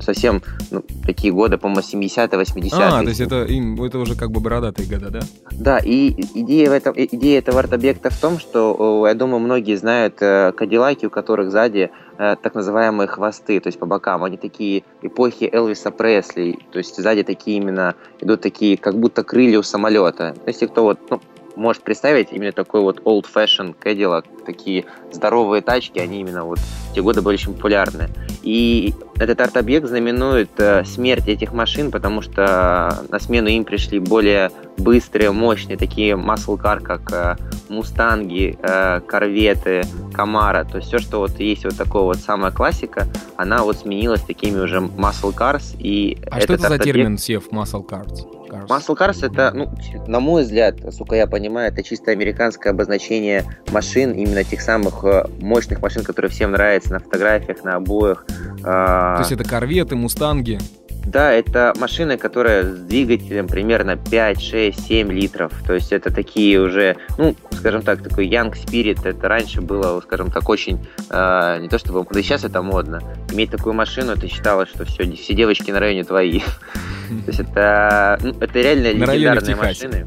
совсем 0.00 0.42
ну, 0.70 0.82
такие 1.04 1.32
годы, 1.32 1.58
по-моему, 1.58 1.82
70-е, 1.82 2.26
80-е. 2.26 2.70
А, 2.72 3.02
то 3.02 3.08
есть 3.08 3.20
это, 3.20 3.46
это 3.46 3.98
уже 3.98 4.14
как 4.14 4.30
бы 4.30 4.40
бородатые 4.40 4.88
года, 4.88 5.10
да? 5.10 5.20
Да, 5.50 5.78
и 5.78 6.10
идея, 6.34 6.70
в 6.70 6.72
этом, 6.72 6.94
идея 6.96 7.38
этого 7.38 7.60
арт-объекта 7.60 8.10
в 8.10 8.20
том, 8.20 8.38
что, 8.38 9.06
я 9.06 9.14
думаю, 9.14 9.40
многие 9.40 9.76
знают 9.76 10.16
э, 10.20 10.52
кадиллаки, 10.52 11.06
у 11.06 11.10
которых 11.10 11.50
сзади 11.50 11.90
э, 12.18 12.36
так 12.42 12.54
называемые 12.54 13.08
хвосты, 13.08 13.60
то 13.60 13.68
есть 13.68 13.78
по 13.78 13.86
бокам. 13.86 14.24
Они 14.24 14.36
такие 14.36 14.84
эпохи 15.02 15.48
Элвиса 15.52 15.90
Пресли, 15.90 16.58
то 16.72 16.78
есть 16.78 16.96
сзади 16.96 17.22
такие 17.22 17.58
именно 17.58 17.94
идут 18.20 18.40
такие, 18.40 18.76
как 18.76 18.98
будто 18.98 19.24
крылья 19.24 19.58
у 19.58 19.62
самолета. 19.62 20.34
Если 20.46 20.66
кто 20.66 20.84
вот, 20.84 20.98
ну, 21.10 21.20
может 21.56 21.82
представить 21.82 22.28
именно 22.32 22.52
такой 22.52 22.80
вот 22.80 23.00
old 23.04 23.26
fashion 23.32 23.74
Cadillac, 23.78 24.24
такие 24.44 24.84
здоровые 25.10 25.62
тачки, 25.62 25.98
они 25.98 26.20
именно 26.20 26.44
вот 26.44 26.58
в 26.58 26.94
те 26.94 27.02
годы 27.02 27.22
были 27.22 27.34
очень 27.34 27.54
популярны. 27.54 28.08
И 28.42 28.94
этот 29.16 29.40
арт-объект 29.40 29.86
знаменует 29.86 30.50
э, 30.58 30.84
смерть 30.84 31.28
этих 31.28 31.52
машин, 31.52 31.90
потому 31.90 32.22
что 32.22 33.04
на 33.08 33.18
смену 33.20 33.48
им 33.48 33.64
пришли 33.64 33.98
более 34.00 34.50
быстрые, 34.78 35.30
мощные, 35.30 35.76
такие 35.76 36.14
car, 36.14 36.80
как 36.80 37.12
э, 37.12 37.36
Мустанги, 37.68 38.58
э, 38.60 39.00
Корветы, 39.00 39.84
Камара. 40.12 40.64
То 40.64 40.78
есть 40.78 40.88
все, 40.88 40.98
что 40.98 41.20
вот 41.20 41.38
есть 41.38 41.64
вот 41.64 41.76
такого 41.76 42.04
вот 42.04 42.16
самая 42.16 42.50
классика, 42.50 43.06
она 43.36 43.62
вот 43.62 43.78
сменилась 43.78 44.22
такими 44.22 44.58
уже 44.58 44.78
muscle 44.78 45.34
cars. 45.34 45.76
И 45.78 46.18
а 46.30 46.40
что 46.40 46.54
это 46.54 46.68
за 46.68 46.78
термин 46.78 47.14
SEF 47.14 47.50
muscle 47.50 47.86
cars? 47.86 48.41
Cars. 48.52 48.68
Muscle 48.68 48.96
Cars 48.96 49.26
это, 49.26 49.52
ну, 49.54 49.70
на 50.06 50.20
мой 50.20 50.42
взгляд, 50.42 50.76
сука, 50.92 51.16
я 51.16 51.26
понимаю, 51.26 51.72
это 51.72 51.82
чисто 51.82 52.10
американское 52.10 52.72
обозначение 52.72 53.44
машин, 53.70 54.12
именно 54.12 54.44
тех 54.44 54.60
самых 54.60 55.04
э, 55.04 55.24
мощных 55.40 55.80
машин, 55.80 56.04
которые 56.04 56.30
всем 56.30 56.52
нравятся 56.52 56.92
на 56.92 57.00
фотографиях, 57.00 57.64
на 57.64 57.76
обоях. 57.76 58.26
А, 58.64 59.16
То 59.16 59.20
есть 59.22 59.32
это 59.32 59.44
корветы, 59.44 59.96
мустанги? 59.96 60.58
Да, 61.06 61.32
это 61.32 61.72
машины, 61.78 62.16
которые 62.16 62.64
с 62.64 62.78
двигателем 62.80 63.48
примерно 63.48 63.96
5, 63.96 64.40
6, 64.40 64.86
7 64.86 65.12
литров. 65.12 65.52
То 65.66 65.74
есть 65.74 65.92
это 65.92 66.10
такие 66.10 66.60
уже, 66.60 66.96
ну, 67.18 67.34
скажем 67.52 67.82
так, 67.82 68.02
такой 68.02 68.28
Young 68.28 68.52
Spirit. 68.52 69.06
Это 69.06 69.28
раньше 69.28 69.60
было, 69.60 70.00
скажем 70.00 70.30
так, 70.30 70.48
очень, 70.48 70.78
э, 71.10 71.58
не 71.60 71.68
то 71.68 71.78
чтобы, 71.78 72.06
да 72.10 72.22
сейчас 72.22 72.44
это 72.44 72.62
модно. 72.62 73.00
Иметь 73.32 73.50
такую 73.50 73.74
машину, 73.74 74.12
это 74.12 74.28
считалось, 74.28 74.68
что 74.68 74.84
все, 74.84 75.10
все 75.12 75.34
девочки 75.34 75.70
на 75.70 75.80
районе 75.80 76.04
твои. 76.04 76.40
То 77.08 77.28
есть 77.28 77.40
это, 77.40 78.18
ну, 78.22 78.34
это 78.40 78.58
реально 78.60 78.92
легендарные 78.92 79.56
машины. 79.56 80.04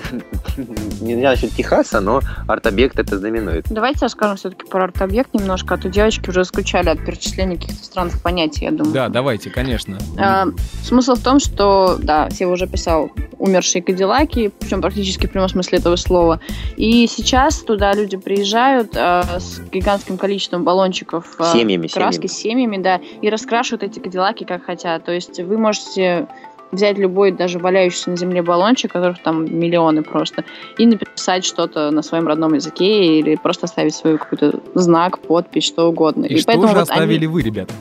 не 1.00 1.14
знаю 1.14 1.36
насчет 1.36 1.52
Техаса, 1.52 2.00
но 2.00 2.20
арт-объект 2.46 2.98
это 2.98 3.18
знаменует. 3.18 3.66
Давайте 3.70 4.00
расскажем 4.02 4.36
все-таки 4.36 4.68
про 4.68 4.84
арт-объект 4.84 5.34
немножко, 5.34 5.74
а 5.74 5.78
то 5.78 5.88
девочки 5.88 6.30
уже 6.30 6.44
скучали 6.44 6.88
от 6.88 7.04
перечисления 7.04 7.56
каких-то 7.56 7.84
странных 7.84 8.20
понятий, 8.20 8.64
я 8.64 8.70
думаю. 8.70 8.92
Да, 8.92 9.08
давайте, 9.08 9.50
конечно. 9.50 9.98
А, 10.18 10.46
смысл 10.82 11.14
в 11.14 11.22
том, 11.22 11.40
что, 11.40 11.98
да, 12.00 12.30
Сева 12.30 12.52
уже 12.52 12.66
писал 12.66 13.10
умершие 13.38 13.82
кадиллаки, 13.82 14.52
причем 14.60 14.80
практически 14.80 15.26
в 15.26 15.32
прямом 15.32 15.48
смысле 15.48 15.78
этого 15.78 15.96
слова. 15.96 16.40
И 16.76 17.06
сейчас 17.08 17.58
туда 17.58 17.92
люди 17.92 18.16
приезжают 18.16 18.96
а, 18.96 19.24
с 19.40 19.60
гигантским 19.72 20.16
количеством 20.16 20.64
баллончиков 20.64 21.26
а, 21.38 21.52
семьями, 21.52 21.88
краски, 21.88 22.26
семьями. 22.26 22.62
семьями, 22.62 22.82
да, 22.82 23.00
и 23.20 23.28
раскрашивают 23.28 23.82
эти 23.82 23.98
кадиллаки 23.98 24.44
как 24.44 24.64
хотят. 24.64 25.04
То 25.04 25.12
есть 25.12 25.40
вы 25.40 25.58
можете 25.58 26.28
взять 26.72 26.98
любой 26.98 27.30
даже 27.30 27.58
валяющийся 27.58 28.10
на 28.10 28.16
земле 28.16 28.42
баллончик, 28.42 28.92
которых 28.92 29.22
там 29.22 29.44
миллионы 29.44 30.02
просто, 30.02 30.44
и 30.78 30.86
написать 30.86 31.44
что-то 31.44 31.90
на 31.90 32.02
своем 32.02 32.26
родном 32.26 32.54
языке 32.54 33.18
или 33.18 33.36
просто 33.36 33.66
оставить 33.66 33.94
свой 33.94 34.18
какой-то 34.18 34.60
знак, 34.74 35.18
подпись, 35.20 35.64
что 35.64 35.88
угодно. 35.88 36.24
И, 36.24 36.34
и 36.34 36.38
что 36.38 36.46
поэтому 36.46 36.68
же 36.68 36.74
вот 36.74 36.82
оставили 36.82 37.18
они... 37.18 37.26
вы, 37.26 37.42
ребята? 37.42 37.72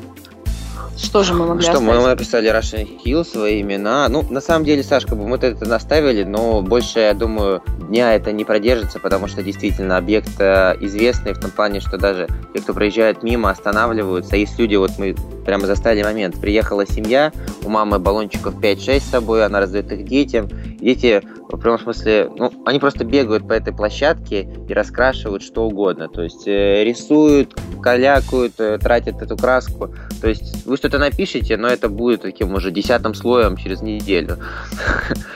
Что 1.02 1.24
же 1.24 1.34
мы 1.34 1.48
могли 1.48 1.64
Что, 1.64 1.74
оставить? 1.74 1.94
мы 1.94 2.08
написали 2.08 2.50
Russian 2.50 2.88
Hill, 3.04 3.26
свои 3.26 3.62
имена. 3.62 4.08
Ну, 4.08 4.24
на 4.30 4.40
самом 4.40 4.66
деле, 4.66 4.84
Сашка, 4.84 5.16
мы 5.16 5.36
это 5.38 5.66
наставили, 5.68 6.24
но 6.24 6.62
больше, 6.62 7.00
я 7.00 7.14
думаю, 7.14 7.64
дня 7.90 8.14
это 8.14 8.32
не 8.32 8.46
продержится, 8.46 9.00
потому 9.00 9.28
что 9.28 9.42
действительно 9.42 9.98
объект 9.98 10.40
э, 10.40 10.76
известный 10.80 11.34
в 11.34 11.40
том 11.40 11.52
плане, 11.52 11.80
что 11.80 11.98
даже 11.98 12.28
те, 12.54 12.62
кто 12.62 12.74
проезжает 12.74 13.24
мимо, 13.24 13.50
останавливаются. 13.50 14.36
Есть 14.36 14.58
люди, 14.60 14.76
вот 14.76 14.92
мы 14.98 15.16
прямо 15.46 15.66
застали 15.66 16.04
момент, 16.04 16.40
приехала 16.40 16.86
семья, 16.86 17.32
у 17.66 17.70
мамы 17.70 18.00
баллончиков 18.00 18.56
5-6 18.56 19.00
с 19.00 19.04
собой, 19.04 19.46
она 19.46 19.60
раздает 19.60 19.92
их 19.92 20.06
детям. 20.06 20.48
Дети, 20.80 21.22
в 21.50 21.58
прямом 21.58 21.80
смысле, 21.80 22.30
ну, 22.38 22.52
они 22.66 22.80
просто 22.80 23.04
бегают 23.04 23.48
по 23.48 23.54
этой 23.54 23.74
площадке 23.74 24.48
и 24.68 24.74
раскрашивают 24.74 25.44
что 25.44 25.66
угодно. 25.66 26.08
То 26.08 26.22
есть 26.22 26.48
э, 26.48 26.84
рисуют, 26.84 27.56
калякают, 27.82 28.54
э, 28.60 28.78
тратят 28.78 29.22
эту 29.22 29.36
краску. 29.36 29.94
То 30.22 30.30
есть 30.30 30.66
вы 30.66 30.78
что-то 30.92 31.06
напишите, 31.06 31.56
но 31.56 31.70
это 31.70 31.88
будет 31.88 32.22
таким 32.22 32.54
уже 32.54 32.70
десятым 32.70 33.14
слоем 33.14 33.56
через 33.56 33.82
неделю. 33.82 34.38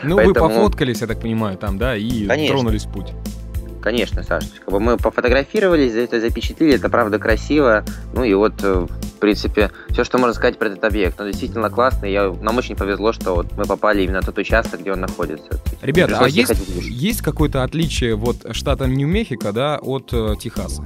Ну, 0.03 0.17
Поэтому... 0.17 0.49
вы 0.49 0.55
пофоткались, 0.55 1.01
я 1.01 1.07
так 1.07 1.21
понимаю, 1.21 1.57
там, 1.57 1.77
да, 1.77 1.95
и 1.95 2.27
Конечно. 2.27 2.55
тронулись 2.55 2.85
в 2.85 2.91
путь. 2.91 3.07
Конечно, 3.81 4.23
Саш. 4.23 4.43
Как 4.59 4.71
бы 4.71 4.79
мы 4.79 4.97
пофотографировались, 4.97 5.93
это 5.93 6.19
запечатлели, 6.19 6.75
это 6.75 6.89
правда 6.89 7.19
красиво. 7.19 7.83
Ну 8.13 8.23
и 8.23 8.33
вот 8.33 8.53
э, 8.63 8.87
в 9.15 9.19
принципе, 9.19 9.71
все, 9.89 10.03
что 10.03 10.17
можно 10.17 10.33
сказать 10.33 10.57
про 10.57 10.67
этот 10.67 10.83
объект. 10.83 11.21
Он 11.21 11.27
действительно 11.27 11.69
классный. 11.69 12.11
Я, 12.11 12.33
нам 12.41 12.57
очень 12.57 12.75
повезло, 12.75 13.13
что 13.13 13.35
вот 13.35 13.47
мы 13.55 13.65
попали 13.65 14.03
именно 14.03 14.19
на 14.19 14.25
тот 14.25 14.37
участок, 14.37 14.81
где 14.81 14.91
он 14.91 15.01
находится. 15.01 15.61
Ребята, 15.81 16.17
а 16.19 16.27
есть, 16.27 16.53
есть 16.81 17.21
какое-то 17.21 17.63
отличие 17.63 18.15
вот 18.15 18.37
штата 18.51 18.87
Нью-Мехико, 18.87 19.53
да, 19.53 19.77
от 19.77 20.09
э, 20.11 20.35
Техаса? 20.39 20.83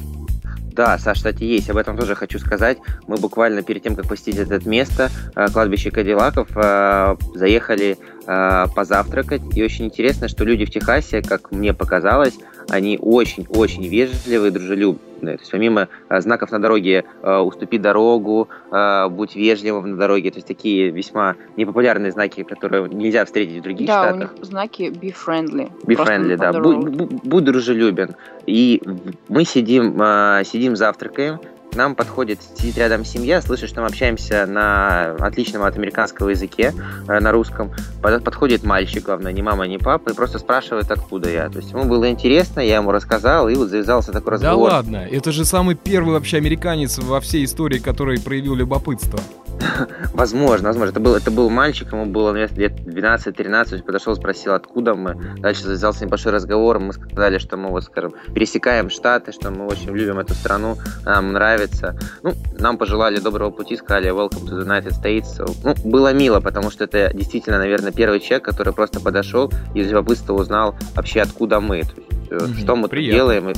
Да, 0.80 0.98
Саш, 0.98 1.18
кстати, 1.18 1.44
есть. 1.44 1.70
Об 1.70 1.76
этом 1.76 1.98
тоже 1.98 2.15
хочу 2.15 2.39
сказать. 2.39 2.78
Мы 3.06 3.18
буквально 3.18 3.63
перед 3.63 3.84
тем, 3.84 3.98
как 3.98 4.08
посетить 4.08 4.38
это 4.38 4.62
место, 4.65 5.10
э, 5.36 5.50
кладбище 5.52 5.92
Кадиллаков, 5.92 6.48
э, 6.56 7.18
заехали 7.36 7.98
э, 8.26 8.65
позавтракать. 8.74 9.42
И 9.56 9.62
очень 9.62 9.88
интересно, 9.88 10.30
что 10.30 10.46
люди 10.46 10.63
в 10.63 10.72
Техасе, 10.72 11.22
как 11.22 11.52
мне 11.52 11.74
показалось, 11.74 12.36
они 12.70 12.98
очень-очень 13.02 13.88
вежливые, 13.88 14.52
дружелюбные. 14.52 15.38
То 15.38 15.42
есть 15.42 15.52
помимо 15.52 15.90
а, 16.08 16.22
знаков 16.22 16.52
на 16.52 16.60
дороге 16.60 17.06
а, 17.22 17.42
«уступи 17.42 17.78
дорогу», 17.78 18.48
а, 18.72 19.10
«будь 19.10 19.36
вежливым 19.36 19.92
на 19.92 19.98
дороге», 19.98 20.32
то 20.32 20.38
есть 20.38 20.48
такие 20.48 20.90
весьма 20.90 21.36
непопулярные 21.58 22.12
знаки, 22.12 22.44
которые 22.44 22.88
нельзя 22.90 23.26
встретить 23.26 23.60
в 23.60 23.64
других 23.64 23.88
да, 23.88 24.04
штатах. 24.04 24.20
Да, 24.20 24.36
у 24.36 24.38
них 24.38 24.46
знаки 24.46 24.82
«be 24.84 25.14
friendly». 25.14 25.72
Be 25.84 25.96
friendly, 25.96 26.38
да. 26.38 26.54
Будь, 26.54 27.24
будь 27.24 27.44
дружелюбен. 27.44 28.16
И 28.46 28.82
мы 29.28 29.44
сидим, 29.46 29.96
сидим 30.44 30.76
завтракаем, 30.76 31.40
к 31.72 31.76
нам 31.76 31.96
подходит, 31.96 32.40
сидит 32.58 32.78
рядом 32.78 33.06
семья, 33.06 33.42
слышит, 33.42 33.70
что 33.70 33.82
мы 33.82 33.88
общаемся 33.88 34.46
на 34.46 35.16
отличном 35.20 35.64
от 35.64 35.76
американского 35.76 36.30
языке, 36.30 36.74
э, 37.08 37.20
на 37.20 37.32
русском. 37.32 37.72
Подходит 38.02 38.64
мальчик, 38.64 39.06
главное, 39.06 39.32
ни 39.32 39.42
мама, 39.42 39.68
ни 39.68 39.78
папа, 39.78 40.10
и 40.10 40.14
просто 40.14 40.40
спрашивает, 40.40 40.92
откуда 40.92 41.30
я. 41.30 41.50
То 41.50 41.60
есть 41.60 41.72
ему 41.72 41.86
было 41.86 42.10
интересно, 42.10 42.60
я 42.60 42.78
ему 42.78 42.92
рассказал, 42.92 43.50
и 43.50 43.56
вот 43.56 43.70
завязался 43.70 44.12
такой 44.12 44.34
разговор. 44.34 44.70
Да 44.70 44.76
ладно, 44.78 45.08
это 45.10 45.32
же 45.32 45.46
самый 45.46 45.76
первый 45.76 46.14
вообще 46.14 46.38
американец 46.38 46.98
во 46.98 47.20
всей 47.20 47.46
истории, 47.46 47.80
который 47.80 48.20
проявил 48.20 48.56
любопытство. 48.56 49.20
Возможно, 50.13 50.67
возможно. 50.67 50.91
Это 50.91 51.00
был, 51.00 51.15
это 51.15 51.32
был 51.32 51.50
мальчик, 51.50 51.91
ему 51.91 52.06
было 52.06 52.32
наверное, 52.32 52.58
лет 52.58 52.74
12-13, 52.80 53.84
подошел, 53.84 54.15
спросил, 54.15 54.54
откуда 54.54 54.95
мы. 54.95 55.15
Дальше 55.39 55.63
завязался 55.63 56.06
небольшой 56.06 56.32
разговор, 56.32 56.80
мы 56.80 56.93
сказали, 56.93 57.38
что 57.38 57.58
мы, 57.58 57.69
вот, 57.69 57.84
скажем, 57.84 58.13
пересекаем 58.34 58.89
Штаты, 58.89 59.32
что 59.32 59.52
мы 59.52 59.67
очень 59.67 59.95
любим 59.95 60.19
эту 60.19 60.34
страну, 60.34 60.78
нам 61.06 61.34
нравится. 61.34 61.98
Ну, 62.24 62.34
нам 62.58 62.78
пожелали 62.78 63.19
доброго 63.19 63.52
пути, 63.52 63.76
сказали 63.78 64.10
welcome 64.12 64.45
to 64.45 64.58
the 64.58 64.65
United 64.65 64.93
States. 65.02 65.28
Ну, 65.63 65.76
было 65.89 66.13
мило, 66.13 66.39
потому 66.39 66.72
что 66.72 66.86
это 66.86 67.12
действительно, 67.13 67.58
наверное, 67.58 67.91
первый 67.91 68.19
человек, 68.19 68.45
который 68.45 68.74
просто 68.74 69.00
подошел 69.00 69.52
и 69.74 69.80
из 69.80 69.89
любопытства 69.89 70.34
узнал 70.34 70.76
вообще, 70.95 71.22
откуда 71.22 71.60
мы, 71.60 71.84
то 71.84 72.36
есть, 72.36 72.54
mm-hmm. 72.54 72.62
что 72.62 72.76
мы 72.76 72.88
тут 72.88 73.00
делаем. 73.00 73.54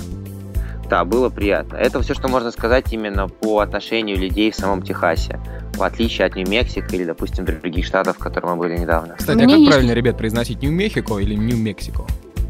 Да, 0.91 1.05
было 1.05 1.29
приятно. 1.29 1.77
Это 1.77 2.01
все, 2.01 2.13
что 2.13 2.27
можно 2.27 2.51
сказать 2.51 2.91
именно 2.91 3.29
по 3.29 3.59
отношению 3.59 4.17
людей 4.17 4.51
в 4.51 4.55
самом 4.55 4.81
Техасе 4.81 5.39
в 5.73 5.83
отличие 5.83 6.27
от 6.27 6.35
Нью-Мексико 6.35 6.93
или, 6.93 7.05
допустим, 7.05 7.45
других 7.45 7.85
штатов, 7.85 8.17
в 8.17 8.19
которых 8.19 8.51
мы 8.51 8.57
были 8.57 8.77
недавно. 8.77 9.15
Кстати, 9.17 9.37
Мне 9.37 9.45
а 9.45 9.47
как 9.47 9.57
есть... 9.59 9.71
правильно, 9.71 9.93
ребят, 9.93 10.17
произносить 10.17 10.61
Нью-Мехико 10.61 11.17
или 11.19 11.33
Нью-Мексико? 11.33 12.03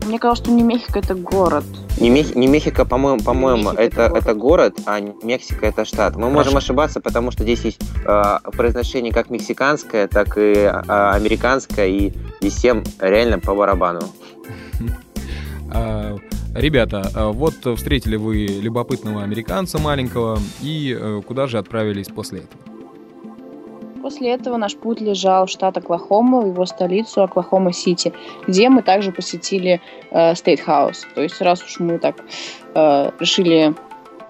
Мне 0.08 0.17
кажется, 0.17 0.45
что 0.45 0.54
Нью-Мехико 0.54 0.97
это 0.97 1.13
город. 1.13 1.65
Нью-Мехико, 1.99 2.84
по-моему, 2.84 3.21
по-моему, 3.21 3.69
это, 3.69 3.82
это, 3.84 4.10
город. 4.10 4.23
это 4.23 4.34
город, 4.34 4.80
а 4.88 4.99
Мексика 4.99 5.67
это 5.67 5.86
штат. 5.86 6.15
Мы 6.15 6.23
Хорошо. 6.23 6.34
можем 6.34 6.58
ошибаться, 6.58 6.99
потому 6.99 7.30
что 7.30 7.43
здесь 7.43 7.62
есть 7.63 7.80
э, 8.08 8.38
произношение 8.58 9.13
как 9.13 9.30
мексиканское, 9.30 10.08
так 10.08 10.36
и 10.39 10.54
э, 10.54 10.71
американское, 10.88 11.86
и 11.86 12.13
здесь 12.39 12.56
всем 12.56 12.84
реально 12.99 13.38
по 13.38 13.54
барабану. 13.54 14.01
Ребята, 16.53 17.09
а 17.15 17.31
вот 17.31 17.53
встретили 17.77 18.17
вы 18.17 18.45
любопытного 18.45 19.23
американца 19.23 19.79
маленького, 19.79 20.37
и 20.61 20.95
э, 20.99 21.21
куда 21.25 21.47
же 21.47 21.57
отправились 21.57 22.07
после 22.07 22.39
этого? 22.39 22.61
После 24.01 24.31
этого 24.31 24.57
наш 24.57 24.75
путь 24.75 24.99
лежал 24.99 25.45
в 25.45 25.49
штат 25.49 25.77
Оклахома, 25.77 26.41
в 26.41 26.47
его 26.47 26.65
столицу 26.65 27.23
Оклахома-Сити, 27.23 28.13
где 28.47 28.67
мы 28.69 28.81
также 28.81 29.11
посетили 29.11 29.79
э, 30.09 30.33
State 30.33 30.65
House. 30.65 31.05
То 31.15 31.21
есть 31.21 31.39
раз 31.41 31.63
уж 31.63 31.79
мы 31.79 31.99
так 31.99 32.15
э, 32.73 33.11
решили 33.19 33.73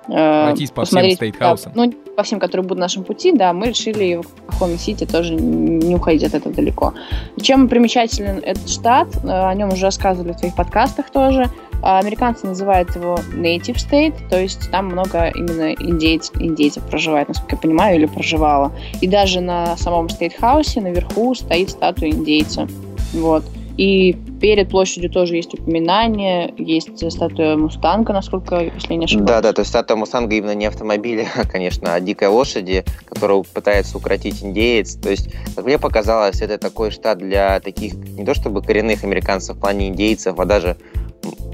э, 0.07 0.43
Пройтись 0.45 0.71
по 0.71 0.85
всем 0.85 0.99
State 0.99 1.37
да, 1.39 1.55
ну, 1.73 1.91
по 2.21 2.25
всем, 2.25 2.39
которые 2.39 2.63
будут 2.63 2.77
на 2.77 2.85
нашем 2.85 3.03
пути, 3.03 3.31
да, 3.31 3.51
мы 3.51 3.69
решили 3.69 4.21
в 4.21 4.27
Оклахоме-Сити 4.47 5.07
тоже 5.07 5.33
не 5.33 5.95
уходить 5.95 6.23
от 6.23 6.35
этого 6.35 6.53
далеко. 6.53 6.93
Чем 7.41 7.67
примечателен 7.67 8.37
этот 8.45 8.69
штат, 8.69 9.07
э, 9.23 9.27
о 9.27 9.51
нем 9.55 9.69
уже 9.69 9.85
рассказывали 9.85 10.33
в 10.33 10.37
своих 10.37 10.55
подкастах 10.55 11.09
тоже, 11.09 11.49
а 11.81 11.97
американцы 11.97 12.45
называют 12.45 12.95
его 12.95 13.17
native 13.33 13.77
state, 13.77 14.13
то 14.29 14.39
есть 14.39 14.69
там 14.69 14.85
много 14.89 15.31
именно 15.33 15.73
индейцев, 15.73 16.39
индейцев 16.39 16.83
проживает, 16.83 17.27
насколько 17.27 17.55
я 17.55 17.59
понимаю, 17.59 17.95
или 17.95 18.05
проживало. 18.05 18.71
И 19.01 19.07
даже 19.07 19.41
на 19.41 19.75
самом 19.77 20.05
state 20.05 20.39
house 20.39 20.73
е 20.73 20.79
наверху 20.79 21.33
стоит 21.33 21.71
статуя 21.71 22.11
индейца. 22.11 22.67
Вот. 23.13 23.43
И 23.81 24.15
перед 24.39 24.69
площадью 24.69 25.09
тоже 25.09 25.37
есть 25.37 25.55
упоминание, 25.55 26.53
есть 26.55 27.11
статуя 27.11 27.57
Мустанга, 27.57 28.13
насколько, 28.13 28.61
если 28.75 28.93
не 28.93 29.05
ошибаюсь. 29.05 29.27
Да, 29.27 29.41
да, 29.41 29.53
то 29.53 29.61
есть 29.61 29.69
статуя 29.69 29.97
Мустанга 29.97 30.35
именно 30.35 30.53
не 30.53 30.67
автомобиля, 30.67 31.27
конечно, 31.51 31.95
а 31.95 31.99
дикой 31.99 32.27
лошади, 32.27 32.85
которую 33.07 33.43
пытается 33.43 33.97
укротить 33.97 34.43
индеец. 34.43 34.97
То 34.97 35.09
есть, 35.09 35.33
как 35.55 35.65
мне 35.65 35.79
показалось, 35.79 36.43
это 36.43 36.59
такой 36.59 36.91
штат 36.91 37.17
для 37.17 37.59
таких, 37.59 37.95
не 37.95 38.23
то 38.23 38.35
чтобы 38.35 38.61
коренных 38.61 39.03
американцев 39.03 39.57
в 39.57 39.59
плане 39.59 39.87
индейцев, 39.87 40.37
а 40.37 40.45
даже 40.45 40.77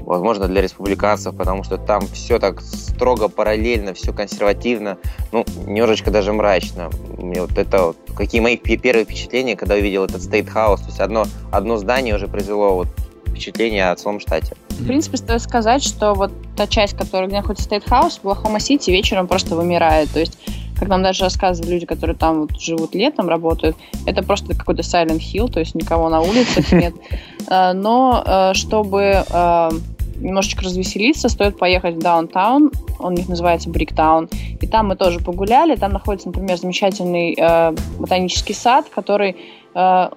возможно, 0.08 0.48
для 0.48 0.62
республиканцев, 0.62 1.36
потому 1.36 1.64
что 1.64 1.76
там 1.76 2.02
все 2.08 2.38
так 2.38 2.62
строго 2.62 3.28
параллельно, 3.28 3.92
все 3.92 4.12
консервативно, 4.12 4.96
ну, 5.32 5.44
немножечко 5.66 6.10
даже 6.10 6.32
мрачно. 6.32 6.90
Мне 7.18 7.42
вот 7.42 7.56
это 7.58 7.88
вот, 7.88 7.96
какие 8.16 8.40
мои 8.40 8.56
первые 8.56 9.04
впечатления, 9.04 9.54
когда 9.54 9.74
увидел 9.74 10.04
этот 10.04 10.22
House, 10.22 10.78
то 10.78 10.86
есть 10.86 11.00
одно, 11.00 11.26
одно 11.52 11.76
здание 11.76 12.14
уже 12.14 12.26
произвело 12.26 12.74
вот 12.74 12.88
впечатление 13.26 13.90
о 13.90 13.96
целом 13.96 14.18
штате. 14.18 14.56
В 14.70 14.86
принципе, 14.86 15.18
стоит 15.18 15.42
сказать, 15.42 15.82
что 15.82 16.14
вот 16.14 16.32
та 16.56 16.66
часть, 16.66 16.96
которая 16.96 17.28
где 17.28 17.36
находится 17.36 17.68
House, 17.68 18.20
в 18.22 18.26
Лохома-Сити 18.26 18.90
вечером 18.90 19.28
просто 19.28 19.56
вымирает. 19.56 20.10
То 20.10 20.20
есть 20.20 20.38
как 20.78 20.88
нам 20.88 21.02
даже 21.02 21.24
рассказывали 21.24 21.72
люди, 21.72 21.86
которые 21.86 22.16
там 22.16 22.42
вот 22.42 22.60
живут 22.60 22.94
летом, 22.94 23.28
работают, 23.28 23.76
это 24.06 24.22
просто 24.22 24.54
какой-то 24.54 24.82
silent 24.82 25.18
hill, 25.18 25.50
то 25.50 25.58
есть 25.58 25.74
никого 25.74 26.08
на 26.08 26.20
улицах 26.20 26.72
нет. 26.72 26.94
Э, 27.50 27.72
но 27.72 28.22
э, 28.26 28.52
чтобы 28.52 29.24
э, 29.26 29.70
немножечко 30.20 30.64
развеселиться, 30.64 31.28
стоит 31.28 31.58
поехать 31.58 31.96
в 31.96 31.98
даунтаун, 31.98 32.70
он 32.98 33.12
у 33.12 33.16
них 33.16 33.28
называется 33.28 33.70
Бриктаун, 33.70 34.28
и 34.60 34.66
там 34.66 34.88
мы 34.88 34.96
тоже 34.96 35.20
погуляли, 35.20 35.76
там 35.76 35.92
находится, 35.92 36.28
например, 36.28 36.56
замечательный 36.56 37.36
э, 37.38 37.74
ботанический 37.98 38.54
сад, 38.54 38.86
который 38.88 39.36
э, 39.74 40.08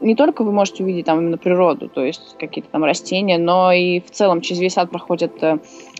не 0.00 0.14
только 0.14 0.42
вы 0.42 0.52
можете 0.52 0.82
увидеть 0.82 1.06
там 1.06 1.20
именно 1.20 1.38
природу, 1.38 1.88
то 1.88 2.04
есть 2.04 2.36
какие-то 2.38 2.70
там 2.70 2.84
растения, 2.84 3.38
но 3.38 3.72
и 3.72 4.00
в 4.00 4.10
целом 4.10 4.40
через 4.40 4.60
весь 4.60 4.74
сад 4.74 4.90
проходят 4.90 5.32
э, 5.42 5.58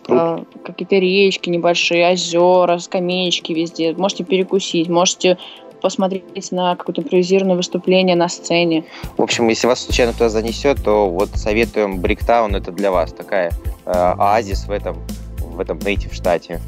э, 0.09 0.45
какие-то 0.65 0.97
речки 0.97 1.49
небольшие, 1.49 2.13
озера, 2.13 2.79
скамеечки 2.79 3.53
везде. 3.53 3.95
Можете 3.95 4.25
перекусить, 4.25 4.89
можете 4.89 5.39
посмотреть 5.81 6.53
на 6.53 6.77
какое-то 6.77 7.03
импровизированное 7.03 7.57
выступление 7.57 8.17
на 8.17 8.29
сцене. 8.29 8.85
В 9.17 9.23
общем, 9.23 9.49
если 9.49 9.67
вас 9.67 9.85
случайно 9.85 10.13
туда 10.13 10.29
занесет, 10.29 10.83
то 10.83 11.09
вот 11.11 11.31
советуем 11.35 12.01
Бриктаун, 12.01 12.55
это 12.55 12.73
для 12.73 12.91
вас 12.91 13.13
такая 13.13 13.53
э, 13.85 13.91
оазис 13.91 14.67
в 14.67 14.71
этом, 14.71 14.97
в 15.39 15.61
этом 15.61 15.79
нейтив 15.79 16.15
штате. 16.15 16.61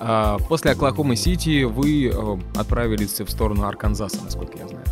А, 0.00 0.38
после 0.48 0.72
Оклахомы-Сити 0.72 1.64
вы 1.64 2.06
э, 2.06 2.36
отправились 2.56 3.20
в 3.20 3.28
сторону 3.28 3.66
Арканзаса, 3.66 4.18
насколько 4.22 4.56
я 4.58 4.68
знаю. 4.68 4.84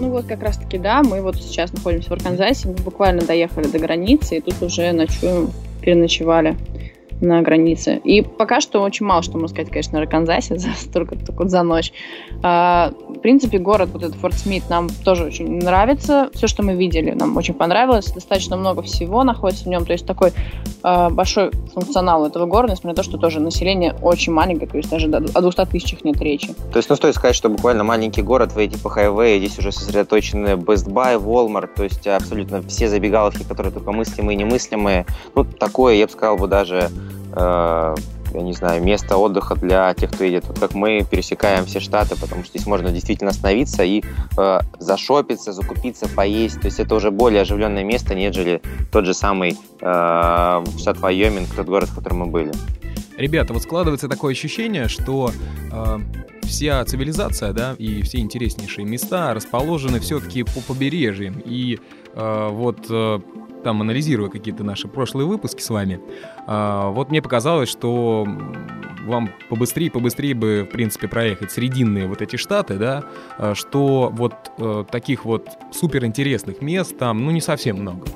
Ну 0.00 0.10
вот 0.10 0.26
как 0.26 0.42
раз-таки, 0.42 0.78
да, 0.78 1.02
мы 1.02 1.22
вот 1.22 1.36
сейчас 1.36 1.72
находимся 1.72 2.10
в 2.10 2.12
Арканзасе, 2.12 2.68
мы 2.68 2.74
буквально 2.74 3.22
доехали 3.22 3.66
до 3.66 3.78
границы, 3.78 4.38
и 4.38 4.40
тут 4.40 4.62
уже 4.62 4.92
ночуем, 4.92 5.50
переночевали 5.80 6.56
на 7.20 7.42
границе. 7.42 8.00
И 8.04 8.22
пока 8.22 8.60
что 8.60 8.82
очень 8.82 9.06
мало 9.06 9.22
что 9.22 9.32
можно 9.32 9.48
сказать, 9.48 9.70
конечно, 9.70 9.98
о 9.98 10.02
Арканзасе 10.02 10.56
за 10.58 10.72
столько 10.72 11.16
только 11.16 11.48
за 11.48 11.62
ночь. 11.62 11.92
А, 12.42 12.92
в 13.08 13.18
принципе, 13.20 13.58
город, 13.58 13.90
вот 13.92 14.02
этот 14.02 14.16
Форт 14.16 14.34
Смит, 14.34 14.64
нам 14.68 14.88
тоже 15.04 15.24
очень 15.24 15.58
нравится. 15.58 16.30
Все, 16.34 16.46
что 16.46 16.62
мы 16.62 16.74
видели, 16.74 17.12
нам 17.12 17.36
очень 17.36 17.54
понравилось. 17.54 18.12
Достаточно 18.12 18.56
много 18.56 18.82
всего 18.82 19.24
находится 19.24 19.64
в 19.64 19.68
нем. 19.68 19.84
То 19.84 19.92
есть 19.92 20.06
такой 20.06 20.32
а, 20.82 21.10
большой 21.10 21.50
функционал 21.74 22.26
этого 22.26 22.46
города, 22.46 22.72
несмотря 22.72 22.90
на 22.90 22.94
то, 22.96 23.02
что 23.02 23.18
тоже 23.18 23.40
население 23.40 23.94
очень 24.02 24.32
маленькое, 24.32 24.68
то 24.68 24.76
есть 24.76 24.90
даже 24.90 25.08
о 25.08 25.40
200 25.40 25.66
тысячах 25.66 26.04
нет 26.04 26.20
речи. 26.20 26.54
То 26.72 26.78
есть, 26.78 26.88
ну, 26.88 26.96
стоит 26.96 27.14
сказать, 27.14 27.34
что 27.34 27.48
буквально 27.48 27.84
маленький 27.84 28.22
город, 28.22 28.52
вы 28.54 28.66
идете 28.66 28.82
по 28.82 28.90
хайвею, 28.90 29.38
здесь 29.38 29.58
уже 29.58 29.72
сосредоточены 29.72 30.54
Best 30.54 30.88
Buy, 30.88 31.20
Walmart, 31.20 31.70
то 31.74 31.84
есть 31.84 32.06
абсолютно 32.06 32.62
все 32.62 32.88
забегаловки, 32.88 33.42
которые 33.42 33.72
только 33.72 33.92
мыслимые 33.92 34.36
и 34.36 34.38
немыслимые. 34.38 35.06
Ну, 35.34 35.44
такое, 35.44 35.94
я 35.94 36.06
бы 36.06 36.12
сказал 36.12 36.36
бы, 36.36 36.46
даже 36.46 36.90
э, 37.38 37.94
я 38.34 38.42
не 38.42 38.52
знаю, 38.52 38.82
место 38.82 39.16
отдыха 39.16 39.54
для 39.54 39.92
тех, 39.94 40.10
кто 40.10 40.24
едет. 40.24 40.46
Вот 40.48 40.58
как 40.58 40.74
мы 40.74 41.06
пересекаем 41.08 41.64
все 41.64 41.80
штаты, 41.80 42.16
потому 42.16 42.44
что 42.44 42.56
здесь 42.56 42.66
можно 42.66 42.90
действительно 42.90 43.30
остановиться 43.30 43.82
и 43.82 44.02
э, 44.36 44.60
зашопиться, 44.78 45.52
закупиться, 45.52 46.08
поесть. 46.08 46.60
То 46.60 46.66
есть 46.66 46.80
это 46.80 46.94
уже 46.94 47.10
более 47.10 47.42
оживленное 47.42 47.84
место, 47.84 48.14
нежели 48.14 48.60
тот 48.92 49.06
же 49.06 49.14
самый 49.14 49.56
э, 49.80 50.64
штат 50.78 50.98
Вайоминг, 50.98 51.48
тот 51.54 51.66
город, 51.66 51.88
в 51.88 51.94
котором 51.94 52.18
мы 52.18 52.26
были. 52.26 52.52
Ребята, 53.16 53.52
вот 53.52 53.62
складывается 53.62 54.08
такое 54.08 54.32
ощущение, 54.32 54.88
что 54.88 55.32
э, 55.72 55.98
вся 56.42 56.84
цивилизация, 56.84 57.52
да, 57.52 57.74
и 57.78 58.02
все 58.02 58.18
интереснейшие 58.18 58.86
места 58.86 59.34
расположены 59.34 60.00
все-таки 60.00 60.44
по 60.44 60.60
побережьям. 60.60 61.42
И 61.44 61.78
э, 62.14 62.48
вот 62.52 62.86
э, 62.90 63.20
там 63.62 63.80
анализируя 63.80 64.28
какие-то 64.28 64.64
наши 64.64 64.88
прошлые 64.88 65.26
выпуски 65.26 65.62
с 65.62 65.70
вами, 65.70 66.00
э, 66.46 66.90
вот 66.92 67.10
мне 67.10 67.22
показалось, 67.22 67.68
что 67.68 68.26
вам 69.06 69.30
побыстрее, 69.48 69.90
побыстрее 69.90 70.34
бы, 70.34 70.66
в 70.68 70.72
принципе, 70.72 71.08
проехать 71.08 71.50
срединные 71.50 72.06
вот 72.06 72.22
эти 72.22 72.36
штаты, 72.36 72.76
да, 72.76 73.04
э, 73.38 73.54
что 73.54 74.10
вот 74.12 74.34
э, 74.58 74.84
таких 74.90 75.24
вот 75.24 75.48
суперинтересных 75.72 76.60
мест 76.60 76.96
там, 76.98 77.24
ну, 77.24 77.30
не 77.30 77.40
совсем 77.40 77.78
много. 77.78 78.06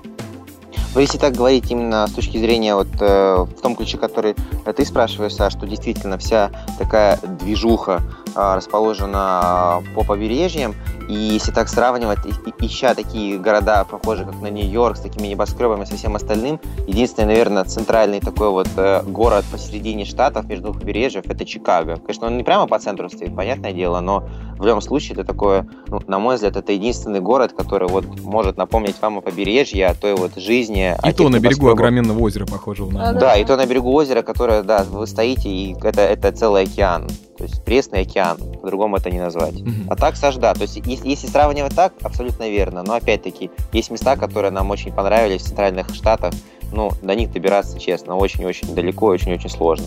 Но 0.95 1.01
если 1.01 1.17
так 1.17 1.35
говорить 1.35 1.71
именно 1.71 2.07
с 2.07 2.13
точки 2.13 2.37
зрения 2.37 2.75
вот 2.75 2.89
э, 3.01 3.37
в 3.45 3.61
том 3.63 3.77
ключе, 3.77 3.97
который 3.97 4.35
ты 4.77 4.85
спрашиваешь, 4.85 5.35
Саш, 5.35 5.55
что 5.55 5.67
действительно 5.67 6.19
вся 6.19 6.51
такая 6.79 7.19
движуха 7.41 8.03
э, 8.35 8.55
расположена 8.55 9.83
по 9.95 10.05
побережьям, 10.05 10.75
и 11.09 11.15
если 11.15 11.53
так 11.53 11.69
сравнивать, 11.69 12.19
ища 12.59 12.95
такие 12.95 13.39
города, 13.39 13.85
похожие 13.85 14.27
как 14.27 14.41
на 14.41 14.49
Нью-Йорк, 14.49 14.97
с 14.97 15.01
такими 15.01 15.29
небоскребами, 15.29 15.85
со 15.85 15.97
всем 15.97 16.17
остальным, 16.17 16.61
единственный, 16.87 17.27
наверное, 17.27 17.65
центральный 17.65 18.21
такой 18.21 18.51
вот 18.51 18.69
э, 18.77 19.03
город 19.03 19.45
посередине 19.51 20.05
штатов 20.05 20.47
между 20.47 20.65
двух 20.65 20.81
побережьев 20.81 21.25
это 21.27 21.45
Чикаго. 21.45 21.97
Конечно, 21.97 22.27
он 22.27 22.37
не 22.37 22.45
прямо 22.45 22.67
по 22.67 22.79
центру 22.79 23.09
стоит, 23.09 23.35
понятное 23.35 23.73
дело, 23.73 24.01
но 24.01 24.25
в 24.59 24.67
любом 24.67 24.81
случае 24.81 25.15
это 25.15 25.25
такое, 25.25 25.69
ну, 25.89 26.01
на 26.07 26.19
мой 26.19 26.37
взгляд, 26.37 26.57
это 26.57 26.73
единственный 26.73 27.21
город, 27.21 27.53
который 27.53 27.89
вот 27.89 28.05
может 28.21 28.57
напомнить 28.57 28.97
вам 29.01 29.19
о 29.19 29.21
побережье, 29.21 29.87
о 29.87 29.95
той 29.95 30.15
вот 30.15 30.37
жизни. 30.37 30.97
И 31.05 31.13
то 31.13 31.29
на 31.29 31.41
берегу 31.41 31.69
огроменного 31.69 32.21
озера, 32.21 32.47
похожего 32.47 32.91
на... 32.91 33.13
Да, 33.13 33.21
да, 33.21 33.37
и 33.37 33.45
то 33.45 33.57
на 33.57 33.67
берегу 33.67 33.93
озера, 33.93 34.23
которое, 34.23 34.63
да, 34.63 34.85
вы 34.85 35.07
стоите, 35.07 35.49
и 35.49 35.77
это, 35.83 36.03
это 36.03 36.33
целый 36.33 36.65
океан. 36.65 37.09
То 37.37 37.45
есть 37.45 37.65
пресный 37.65 38.03
океан, 38.03 38.39
по-другому 38.63 38.97
это 38.97 39.11
не 39.11 39.21
назвать. 39.21 39.55
Mm-hmm. 39.55 39.87
А 39.91 39.97
так, 39.97 40.17
Саш, 40.17 40.37
да, 40.37 40.55
то 40.55 40.63
есть 40.63 40.81
если, 40.87 41.09
если 41.09 41.27
сравнивать 41.27 41.75
так, 41.75 41.93
абсолютно 42.03 42.49
верно. 42.49 42.83
Но 42.83 42.95
опять-таки, 42.95 43.51
есть 43.73 43.91
места, 43.91 44.17
которые 44.17 44.51
нам 44.51 44.71
очень 44.71 44.93
понравились 44.93 45.43
в 45.43 45.47
центральных 45.47 45.95
штатах, 45.95 46.33
ну, 46.73 46.91
до 47.03 47.15
них 47.15 47.31
добираться, 47.33 47.79
честно, 47.79 48.17
очень-очень 48.17 48.75
далеко, 48.75 49.07
очень-очень 49.07 49.51
сложно. 49.51 49.87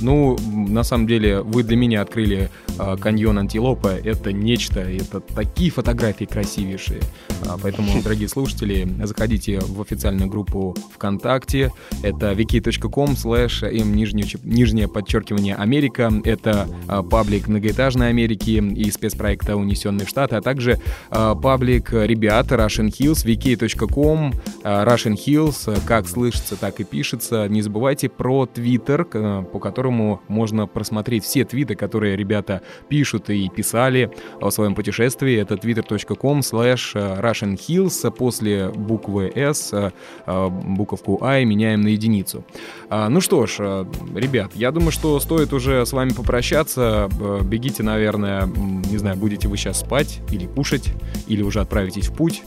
Ну, 0.00 0.36
на 0.38 0.82
самом 0.82 1.06
деле, 1.06 1.40
вы 1.40 1.62
для 1.62 1.76
меня 1.76 2.02
открыли 2.02 2.50
э, 2.78 2.96
каньон 2.98 3.38
Антилопа. 3.38 3.88
Это 3.88 4.32
нечто, 4.32 4.80
это 4.80 5.20
такие 5.20 5.70
фотографии 5.70 6.24
красивейшие. 6.24 7.00
А, 7.46 7.56
поэтому, 7.60 7.88
дорогие 8.02 8.28
слушатели, 8.28 8.88
заходите 9.04 9.58
в 9.60 9.80
официальную 9.80 10.28
группу 10.28 10.76
ВКонтакте. 10.94 11.72
Это 12.02 12.32
wiki.com 12.32 13.10
slash 13.12 13.64
m 13.64 13.94
нижнее, 13.94 14.26
нижнее 14.42 14.88
подчеркивание 14.88 15.54
Америка. 15.54 16.12
Это 16.24 16.68
э, 16.88 17.02
паблик 17.08 17.48
многоэтажной 17.48 18.08
Америки 18.08 18.62
и 18.76 18.90
спецпроекта 18.90 19.56
«Унесенные 19.56 20.06
в 20.06 20.08
Штаты», 20.08 20.36
а 20.36 20.42
также 20.42 20.78
э, 21.10 21.34
паблик 21.42 21.92
ребят 21.92 22.46
Russian 22.52 22.88
Hills, 22.88 23.24
wiki.com, 23.24 24.32
э, 24.62 24.84
Russian 24.84 25.14
Hills, 25.14 25.80
как 25.86 26.08
слышится, 26.08 26.56
так 26.56 26.80
и 26.80 26.84
пишется. 26.84 27.48
Не 27.48 27.62
забывайте 27.62 28.08
про 28.08 28.46
Твиттер, 28.46 29.04
по 29.04 29.58
которому 29.58 29.85
которому 29.86 30.20
можно 30.26 30.66
просмотреть 30.66 31.22
все 31.22 31.44
твиты, 31.44 31.76
которые 31.76 32.16
ребята 32.16 32.60
пишут 32.88 33.30
и 33.30 33.48
писали 33.48 34.10
о 34.40 34.50
своем 34.50 34.74
путешествии. 34.74 35.36
Это 35.36 35.54
twitter.com 35.54 36.40
slash 36.40 36.94
russianhills. 37.20 38.10
После 38.10 38.68
буквы 38.70 39.30
S 39.32 39.72
э, 39.72 39.92
э, 40.26 40.48
буковку 40.48 41.22
I 41.22 41.44
меняем 41.44 41.82
на 41.82 41.88
единицу. 41.88 42.44
А, 42.90 43.08
ну 43.08 43.20
что 43.20 43.46
ж, 43.46 43.56
э, 43.60 43.84
ребят, 44.16 44.56
я 44.56 44.72
думаю, 44.72 44.90
что 44.90 45.20
стоит 45.20 45.52
уже 45.52 45.86
с 45.86 45.92
вами 45.92 46.10
попрощаться. 46.10 47.08
Бегите, 47.44 47.84
наверное, 47.84 48.46
не 48.90 48.98
знаю, 48.98 49.16
будете 49.16 49.46
вы 49.46 49.56
сейчас 49.56 49.80
спать 49.80 50.20
или 50.32 50.46
кушать, 50.46 50.92
или 51.28 51.42
уже 51.42 51.60
отправитесь 51.60 52.08
в 52.08 52.12
путь. 52.12 52.42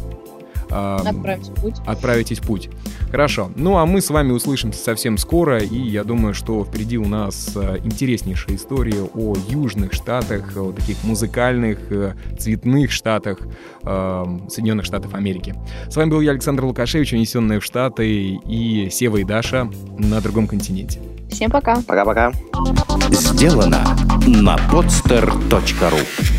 Отправить 0.70 1.48
в 1.50 1.62
путь. 1.62 1.76
Отправитесь 1.86 2.40
в 2.40 2.44
путь. 2.44 2.70
Хорошо. 3.12 3.52
Ну, 3.56 3.78
а 3.78 3.86
мы 3.86 4.02
с 4.02 4.10
вами 4.10 4.32
услышимся 4.32 4.84
совсем 4.84 5.18
скоро, 5.18 5.60
и 5.60 5.78
я 5.78 6.04
думаю, 6.04 6.34
что 6.34 6.64
впереди 6.64 6.98
у 6.98 7.08
нас 7.08 7.54
а, 7.56 7.78
интереснейшая 7.84 8.56
история 8.56 9.04
о 9.14 9.36
южных 9.50 9.94
штатах, 9.94 10.56
о 10.56 10.72
таких 10.72 11.04
музыкальных, 11.04 11.80
э, 11.92 12.14
цветных 12.38 12.92
штатах 12.92 13.40
Соединенных 13.82 14.86
Штатов 14.86 15.14
Америки. 15.14 15.56
С 15.90 15.96
вами 15.96 16.10
был 16.10 16.22
я, 16.22 16.32
Александр 16.32 16.66
Лукашевич, 16.66 17.14
унесенные 17.14 17.60
в 17.60 17.64
Штаты, 17.64 18.08
и 18.08 18.90
Сева 18.92 19.18
и 19.18 19.24
Даша 19.24 19.70
на 19.98 20.22
другом 20.22 20.48
континенте. 20.48 21.00
Всем 21.30 21.50
пока. 21.50 21.82
Пока-пока. 21.88 22.32
Сделано 23.12 23.84
на 24.28 24.56
podster.ru 24.72 26.39